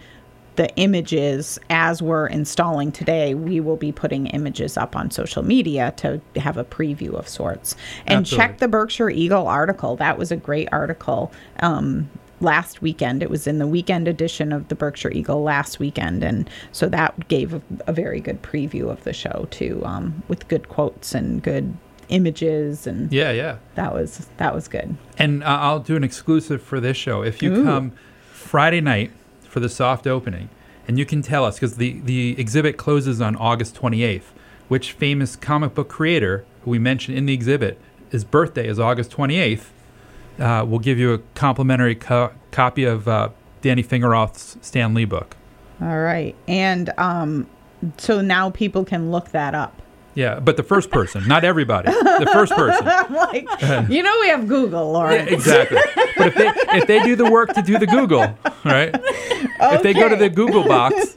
the 0.61 0.69
images 0.77 1.59
as 1.71 2.03
we're 2.03 2.27
installing 2.27 2.93
today. 2.93 3.33
We 3.33 3.61
will 3.61 3.79
be 3.79 3.93
putting 3.93 4.27
images 4.27 4.77
up 4.77 4.95
on 4.95 5.11
social 5.11 5.43
media 5.43 5.95
to 5.97 6.21
have 6.37 6.59
a 6.59 6.65
preview 6.65 7.15
of 7.15 7.27
sorts. 7.27 7.77
And 8.07 8.19
Absolutely. 8.19 8.47
check 8.47 8.59
the 8.59 8.69
Berkshire 8.69 9.09
Eagle 9.09 9.49
article. 9.49 9.97
That 9.97 10.19
was 10.19 10.31
a 10.31 10.37
great 10.37 10.69
article. 10.71 11.33
Um, 11.61 12.11
last 12.43 12.83
weekend. 12.83 13.23
It 13.23 13.31
was 13.31 13.47
in 13.47 13.59
the 13.59 13.67
weekend 13.67 14.07
edition 14.07 14.53
of 14.53 14.69
the 14.69 14.75
Berkshire 14.75 15.11
Eagle 15.11 15.43
last 15.43 15.79
weekend, 15.79 16.23
and 16.23 16.49
so 16.73 16.89
that 16.89 17.29
gave 17.29 17.53
a, 17.55 17.63
a 17.87 17.93
very 17.93 18.19
good 18.21 18.43
preview 18.43 18.91
of 18.91 19.05
the 19.05 19.13
show 19.13 19.47
too, 19.51 19.83
um, 19.85 20.23
with 20.29 20.49
good 20.49 20.69
quotes 20.69 21.15
and 21.15 21.43
good 21.43 21.75
images, 22.09 22.87
and 22.87 23.13
Yeah, 23.13 23.31
yeah. 23.31 23.57
that 23.75 23.93
was 23.95 24.27
that 24.39 24.55
was 24.55 24.69
good. 24.69 24.97
And 25.19 25.43
uh, 25.43 25.59
I'll 25.61 25.81
do 25.81 25.97
an 25.97 26.05
exclusive 26.05 26.63
for 26.63 26.81
this 26.81 26.97
show. 26.97 27.23
If 27.23 27.43
you 27.43 27.55
Ooh. 27.55 27.65
come 27.65 27.93
Friday 28.33 28.81
night 28.81 29.11
for 29.51 29.61
the 29.61 29.69
soft 29.69 30.07
opening, 30.07 30.49
and 30.87 30.99
you 30.99 31.05
can 31.05 31.21
tell 31.21 31.45
us 31.45 31.57
because 31.57 31.77
the 31.77 32.01
the 32.01 32.39
exhibit 32.39 32.77
closes 32.77 33.21
on 33.21 33.37
August 33.37 33.75
28th, 33.75 34.33
which 34.69 34.93
famous 34.93 35.37
comic 35.37 35.75
book 35.75 35.89
creator 35.89 36.45
who 36.63 36.71
we 36.71 36.79
mentioned 36.79 37.19
in 37.19 37.27
the 37.27 37.35
exhibit, 37.35 37.79
his 38.11 38.25
birthday 38.25 38.67
is 38.67 38.79
August 38.79 39.11
28th. 39.11 39.67
Uh, 40.39 40.65
we'll 40.67 40.79
give 40.79 40.99
you 40.99 41.13
a 41.13 41.19
complimentary 41.35 41.95
co- 41.95 42.33
copy 42.51 42.85
of 42.85 43.09
uh, 43.09 43.29
Danny 43.61 43.83
Fingeroth's 43.83 44.57
Stan 44.63 44.95
Lee 44.95 45.05
book. 45.05 45.37
All 45.83 46.01
right, 46.01 46.35
and 46.47 46.91
um, 46.99 47.47
so 47.97 48.21
now 48.21 48.51
people 48.51 48.85
can 48.85 49.11
look 49.11 49.31
that 49.31 49.55
up. 49.55 49.83
Yeah, 50.15 50.41
but 50.41 50.57
the 50.57 50.63
first 50.63 50.91
person, 50.91 51.27
not 51.29 51.45
everybody. 51.45 51.91
The 51.91 52.29
first 52.33 52.53
person. 52.53 52.87
I'm 52.89 53.15
like, 53.15 53.47
uh-huh. 53.51 53.87
you 53.89 54.03
know, 54.03 54.17
we 54.21 54.29
have 54.29 54.49
Google, 54.49 54.93
Lauren. 54.93 55.29
Exactly. 55.29 55.79
But 56.17 56.29
if 56.29 56.35
they 56.35 56.49
if 56.79 56.87
they 56.87 57.03
do 57.03 57.17
the 57.17 57.31
work 57.31 57.53
to 57.55 57.63
do 57.63 57.79
the 57.79 57.87
Google, 57.87 58.37
right? 58.65 58.95
If 58.95 59.83
they 59.83 59.95
go 59.95 60.09
to 60.09 60.17
the 60.17 60.29
Google 60.29 60.65
box 60.65 61.15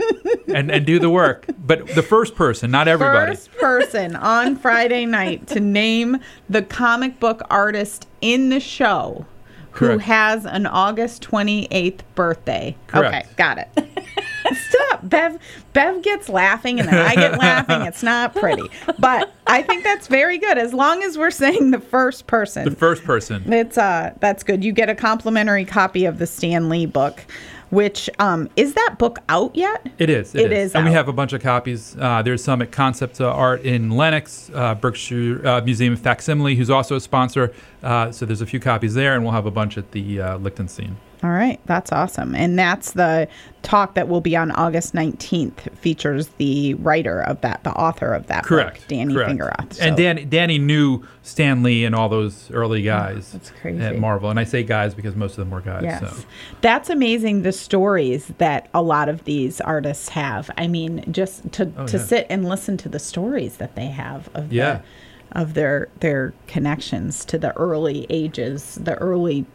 and, 0.47 0.71
and 0.71 0.85
do 0.85 0.99
the 0.99 1.09
work, 1.09 1.45
but 1.65 1.87
the 1.87 2.03
first 2.03 2.35
person, 2.35 2.71
not 2.71 2.87
everybody. 2.87 3.35
First 3.35 3.51
person 3.53 4.15
on 4.15 4.55
Friday 4.55 5.05
night 5.05 5.47
to 5.47 5.59
name 5.59 6.19
the 6.49 6.61
comic 6.61 7.19
book 7.19 7.41
artist 7.49 8.07
in 8.21 8.49
the 8.49 8.59
show 8.59 9.25
who 9.71 9.87
Correct. 9.87 10.01
has 10.03 10.45
an 10.45 10.67
August 10.67 11.23
28th 11.23 12.01
birthday. 12.13 12.75
Correct. 12.87 13.25
Okay, 13.25 13.35
got 13.35 13.57
it. 13.57 13.89
Stop. 14.69 15.01
Bev 15.09 15.39
Bev 15.73 16.01
gets 16.01 16.29
laughing 16.29 16.79
and 16.79 16.87
then 16.87 16.95
I 16.95 17.15
get 17.15 17.37
laughing. 17.39 17.81
It's 17.83 18.03
not 18.03 18.35
pretty. 18.35 18.63
But 18.99 19.33
I 19.47 19.61
think 19.61 19.83
that's 19.83 20.07
very 20.07 20.37
good 20.37 20.57
as 20.57 20.73
long 20.73 21.03
as 21.03 21.17
we're 21.17 21.31
saying 21.31 21.71
the 21.71 21.79
first 21.79 22.27
person. 22.27 22.65
The 22.65 22.75
first 22.75 23.03
person. 23.03 23.51
It's 23.51 23.77
uh 23.77 24.13
that's 24.19 24.43
good. 24.43 24.63
You 24.63 24.71
get 24.71 24.89
a 24.89 24.95
complimentary 24.95 25.65
copy 25.65 26.05
of 26.05 26.19
the 26.19 26.27
Stan 26.27 26.69
Lee 26.69 26.85
book, 26.85 27.25
which 27.69 28.09
um 28.19 28.49
is 28.55 28.73
that 28.73 28.95
book 28.99 29.19
out 29.29 29.55
yet? 29.55 29.87
It 29.97 30.09
is. 30.09 30.35
It 30.35 30.51
is 30.51 30.75
And 30.75 30.85
we 30.85 30.91
have 30.91 31.07
a 31.07 31.13
bunch 31.13 31.33
of 31.33 31.41
copies. 31.41 31.95
Uh, 31.99 32.21
there's 32.21 32.43
some 32.43 32.61
at 32.61 32.71
Concept 32.71 33.19
Art 33.21 33.61
in 33.61 33.91
Lenox, 33.91 34.49
uh, 34.53 34.75
Berkshire 34.75 35.45
uh, 35.45 35.61
Museum 35.61 35.93
of 35.93 35.99
Facsimile, 35.99 36.55
who's 36.55 36.69
also 36.69 36.95
a 36.95 37.01
sponsor. 37.01 37.53
Uh, 37.81 38.11
so 38.11 38.25
there's 38.25 38.41
a 38.41 38.45
few 38.45 38.59
copies 38.59 38.93
there, 38.93 39.15
and 39.15 39.23
we'll 39.23 39.33
have 39.33 39.45
a 39.45 39.51
bunch 39.51 39.77
at 39.77 39.91
the 39.91 40.21
uh, 40.21 40.37
Lichtenstein. 40.37 40.97
All 41.23 41.29
right, 41.29 41.57
that's 41.65 41.91
awesome. 41.93 42.35
And 42.35 42.59
that's 42.59 42.91
the 42.91 43.29
talk 43.61 43.93
that 43.93 44.09
will 44.09 44.19
be 44.19 44.35
on 44.35 44.51
August 44.51 44.93
19th 44.93 45.71
features 45.77 46.27
the 46.37 46.73
writer 46.73 47.21
of 47.21 47.39
that, 47.41 47.63
the 47.63 47.71
author 47.71 48.13
of 48.13 48.27
that 48.27 48.43
Correct. 48.43 48.79
book, 48.81 48.87
Danny 48.89 49.13
correct. 49.13 49.31
Fingeroth. 49.31 49.79
And 49.79 49.93
So- 49.93 49.95
Danny, 49.95 50.25
Danny 50.25 50.57
knew 50.57 51.03
Stan 51.21 51.63
Lee 51.63 51.85
and 51.85 51.95
all 51.95 52.09
those 52.09 52.51
early 52.51 52.81
oh, 52.89 52.91
guys 52.93 53.31
that's 53.31 53.51
crazy. 53.51 53.81
at 53.81 53.97
Marvel. 53.97 54.29
And 54.29 54.37
I 54.37 54.43
say 54.43 54.63
guys 54.63 54.93
because 54.93 55.15
most 55.15 55.31
of 55.31 55.37
them 55.37 55.51
were 55.51 55.61
guys. 55.61 55.83
Yes. 55.83 56.01
So. 56.01 56.25
That's 56.59 56.89
amazing 56.89 57.43
the 57.43 57.53
stories 57.53 58.27
that 58.37 58.67
a 58.73 58.81
lot 58.81 59.07
of 59.07 59.23
these 59.23 59.61
artists 59.61 60.09
have. 60.09 60.51
I 60.57 60.67
mean, 60.67 61.05
just 61.09 61.49
to, 61.53 61.71
Oh, 61.77 61.87
to 61.87 61.97
yeah. 61.97 62.03
sit 62.03 62.27
and 62.29 62.49
listen 62.49 62.75
to 62.77 62.89
the 62.89 62.99
stories 62.99 63.57
that 63.57 63.75
they 63.75 63.87
have 63.87 64.29
of 64.33 64.51
Yeah. 64.51 64.81
the, 65.31 65.39
of 65.41 65.53
their 65.53 65.87
their 66.01 66.33
connections 66.47 67.23
to 67.25 67.37
the 67.39 67.53
early 67.57 68.05
ages, 68.09 68.77
the 68.81 68.95
early 68.95 69.45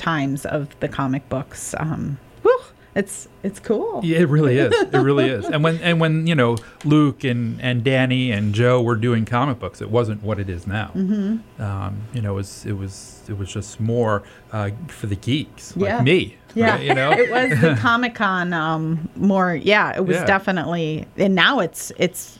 times 0.00 0.44
of 0.46 0.68
the 0.80 0.88
comic 0.88 1.28
books. 1.28 1.74
Um, 1.78 2.18
whew, 2.42 2.60
it's 2.94 3.28
it's 3.42 3.60
cool. 3.60 4.00
Yeah, 4.02 4.18
it 4.20 4.28
really 4.28 4.58
is. 4.58 4.72
It 4.72 4.92
really 4.98 5.28
is. 5.28 5.44
And 5.46 5.62
when 5.62 5.76
and 5.78 6.00
when 6.00 6.26
you 6.26 6.34
know 6.34 6.56
Luke 6.84 7.22
and 7.24 7.60
and 7.60 7.84
Danny 7.84 8.32
and 8.32 8.52
Joe 8.54 8.82
were 8.82 8.96
doing 8.96 9.24
comic 9.24 9.58
books, 9.60 9.80
it 9.80 9.90
wasn't 9.90 10.22
what 10.22 10.38
it 10.40 10.48
is 10.50 10.66
now. 10.66 10.90
Mm-hmm. 10.94 11.62
Um, 11.62 11.98
you 12.12 12.20
know, 12.22 12.32
it 12.32 12.36
was 12.36 12.66
it 12.66 12.72
was 12.72 13.22
it 13.28 13.38
was 13.38 13.52
just 13.52 13.78
more 13.78 14.24
uh, 14.52 14.70
for 14.88 15.06
the 15.06 15.16
geeks 15.16 15.76
like 15.76 15.88
Yeah. 15.90 16.02
me. 16.02 16.36
Yeah, 16.56 16.70
right, 16.72 16.82
you 16.82 16.94
know. 16.94 17.12
it 17.22 17.30
was 17.30 17.60
the 17.60 17.76
Comic 17.80 18.16
Con 18.16 18.52
um, 18.52 19.08
more. 19.14 19.54
Yeah, 19.54 19.94
it 19.96 20.04
was 20.04 20.16
Yeah. 20.16 20.24
definitely, 20.24 21.06
and 21.16 21.34
now 21.36 21.60
it's 21.60 21.92
it's 21.96 22.39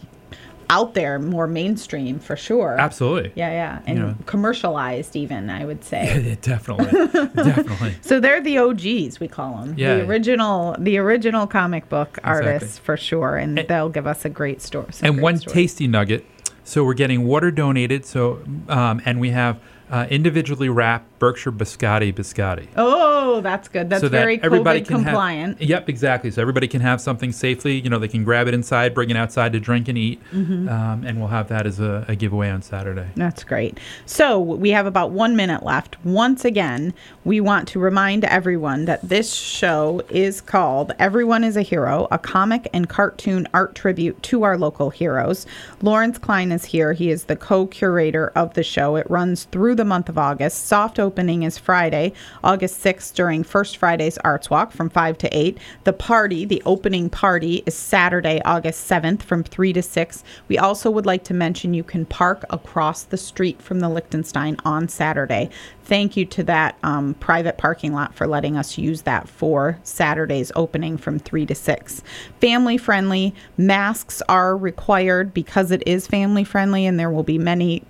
out 0.71 0.95
there 0.95 1.19
more 1.19 1.47
mainstream 1.47 2.19
for 2.19 2.37
sure. 2.37 2.77
Absolutely. 2.79 3.33
Yeah, 3.35 3.51
yeah, 3.51 3.83
and 3.87 3.99
know. 3.99 4.15
commercialized 4.27 5.17
even 5.17 5.51
I 5.51 5.65
would 5.65 5.85
say. 5.85 6.23
Yeah, 6.31 6.37
definitely, 6.41 6.87
definitely. 7.35 7.95
so 8.01 8.21
they're 8.21 8.41
the 8.41 8.59
OGs 8.59 9.21
we 9.21 9.29
call 9.29 9.59
them. 9.61 9.75
Yeah. 9.77 9.97
The 9.97 10.07
original, 10.07 10.77
the 10.79 10.99
original 10.99 11.47
comic 11.47 11.89
book 11.89 12.19
Exactly. 12.19 12.49
artists 12.53 12.79
for 12.79 12.97
sure, 12.97 13.37
and, 13.37 13.59
And- 13.59 13.69
they'll 13.69 13.89
give 13.89 14.07
us 14.07 14.25
a 14.25 14.29
great 14.31 14.63
story. 14.63 14.87
and 15.03 15.21
one 15.21 15.37
stories. 15.39 15.55
tasty 15.55 15.87
nugget. 15.87 16.25
So 16.65 16.85
we're 16.85 16.95
getting 16.95 17.25
water 17.25 17.51
donated. 17.51 18.05
So 18.07 18.43
um, 18.69 19.03
and 19.05 19.19
we 19.21 19.31
have 19.31 19.59
uh, 19.91 20.07
individually 20.09 20.69
wrapped 20.69 21.10
Berkshire 21.21 21.53
biscotti 21.53 22.13
biscotti. 22.13 22.67
Oh, 22.77 23.41
that's 23.43 23.69
good. 23.69 23.89
That's 23.89 24.01
so 24.01 24.09
that 24.09 24.19
very 24.19 24.43
everybody 24.43 24.81
COVID 24.81 24.87
compliant. 24.89 25.61
Have, 25.61 25.69
yep, 25.69 25.89
exactly. 25.89 26.33
So 26.33 26.41
everybody 26.43 26.67
can 26.67 26.81
have 26.81 27.01
something 27.01 27.31
safely. 27.31 27.79
You 27.79 27.91
know, 27.91 28.01
they 28.01 28.09
can 28.09 28.25
grab 28.25 28.49
it 28.49 28.55
inside, 28.55 28.95
bring 28.95 29.11
it 29.11 29.17
outside 29.17 29.53
to 29.53 29.61
drink 29.61 29.87
and 29.87 29.97
eat, 29.97 30.21
Mm-hmm. 30.33 30.69
um, 30.69 31.05
and 31.05 31.19
we'll 31.19 31.29
have 31.29 31.49
that 31.49 31.67
as 31.67 31.79
a, 31.79 32.05
a 32.09 32.17
giveaway 32.17 32.49
on 32.51 32.63
Saturday. 32.63 33.07
That's 33.15 33.45
great. 33.45 33.79
So 34.07 34.41
we 34.41 34.71
have 34.71 34.87
about 34.87 35.11
one 35.11 35.37
minute 35.37 35.63
left. 35.63 36.03
Once 36.05 36.45
again, 36.45 36.95
we 37.25 37.41
want 37.41 37.69
to 37.69 37.79
remind 37.79 38.25
everyone 38.25 38.87
that 38.87 39.07
this 39.07 39.35
show 39.35 40.03
is 40.09 40.41
called 40.41 40.93
Everyone 40.99 41.45
is 41.45 41.57
a 41.57 41.63
Hero, 41.63 42.09
a 42.11 42.19
comic 42.19 42.67
and 42.73 42.89
cartoon 42.89 43.47
art 43.53 43.75
tribute 43.75 44.21
to 44.25 44.43
our 44.45 44.57
local 44.57 44.89
heroes. 44.89 45.47
Lawrence 45.83 46.17
Klein 46.19 46.51
is 46.51 46.65
here. 46.65 46.95
He 46.95 47.11
is 47.11 47.25
the 47.25 47.37
co 47.37 47.67
curator 47.67 48.33
of 48.35 48.55
the 48.55 48.63
show. 48.63 48.97
It 48.97 49.09
runs 49.11 49.45
through 49.45 49.75
the 49.75 49.85
month 49.85 50.09
of 50.09 50.17
August. 50.17 50.67
Soft 50.67 50.99
opening 51.11 51.43
is 51.43 51.59
Friday, 51.59 52.13
August 52.45 52.85
6th, 52.85 53.15
during 53.15 53.43
First 53.43 53.79
Friday's 53.79 54.17
Arts 54.19 54.49
Walk 54.49 54.71
from 54.71 54.89
5 54.89 55.19
to 55.19 55.37
8. 55.37 55.59
The 55.83 55.93
party, 55.93 56.45
the 56.45 56.63
opening 56.65 57.11
party, 57.11 57.65
is 57.67 57.75
Saturday, 57.75 58.41
August 58.45 58.89
7th 58.89 59.23
from 59.23 59.43
3 59.43 59.73
to 59.73 59.83
6. 59.83 60.23
We 60.47 60.57
also 60.57 60.89
would 60.89 61.07
like 61.07 61.25
to 61.25 61.35
mention 61.35 61.75
you 61.75 61.83
can 61.83 62.07
park 62.07 62.45
across 62.51 63.03
the 63.03 63.17
street 63.17 63.61
from 63.61 63.81
the 63.81 63.89
Lichtenstein 63.89 64.57
on 64.65 64.89
Saturday. 64.89 65.51
Thank 65.83 66.17
you 66.17 66.25
to 66.27 66.45
that 66.45 66.79
um, 66.85 67.15
private 67.15 67.59
parking 67.59 67.93
lot 67.93 68.15
for 68.15 68.29
letting 68.29 68.57
us 68.57 68.79
use 68.79 69.03
that 69.03 69.29
for 69.29 69.81
Saturday's 69.83 70.53
opening 70.55 70.97
from 70.97 71.19
3 71.19 71.45
to 71.47 71.57
6. 71.57 72.05
Family 72.41 72.77
friendly, 72.77 73.35
masks 73.57 74.23
are 74.29 74.57
required 74.57 75.35
because 75.35 75.73
it 75.73 75.83
is 75.89 76.07
family 76.07 76.45
friendly, 76.45 76.87
and 76.87 77.01
there 77.01 77.11
will 77.11 77.25
be 77.25 77.37
many 77.37 77.83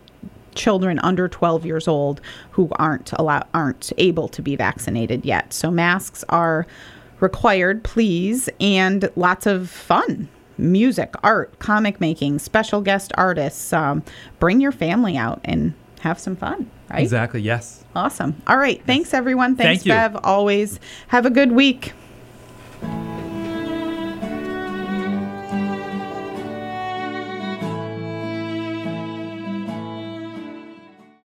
children 0.55 0.99
under 1.01 1.29
12 1.29 1.65
years 1.67 1.87
old 1.89 2.21
who 2.53 2.69
aren't 2.77 3.13
allow- 3.15 3.47
aren't 3.55 3.93
able 3.99 4.29
to 4.29 4.43
be 4.43 4.57
vaccinated 4.57 5.25
yet. 5.25 5.53
So 5.53 5.71
masks 5.71 6.25
are 6.29 6.67
required, 7.21 7.83
please, 7.83 8.49
and 8.61 9.11
lots 9.17 9.47
of 9.47 9.69
fun. 9.69 10.29
Music, 10.59 11.15
art, 11.23 11.59
comic 11.59 12.01
making, 12.01 12.39
special 12.39 12.81
guest 12.83 13.13
artists. 13.17 13.73
Um, 13.73 14.03
bring 14.39 14.61
your 14.61 14.73
family 14.73 15.17
out 15.17 15.41
and 15.45 15.73
have 16.01 16.19
some 16.19 16.37
fun, 16.37 16.71
right? 16.91 17.01
Exactly. 17.03 17.41
Yes. 17.41 17.85
Awesome. 17.95 18.41
All 18.47 18.57
right. 18.59 18.83
Thanks, 18.87 19.13
everyone. 19.15 19.57
Thanks, 19.57 19.83
Thank 19.83 19.87
you. 19.87 19.93
Bev. 19.93 20.21
Always 20.25 20.79
have 21.09 21.27
a 21.27 21.31
good 21.31 21.53
week. 21.53 21.93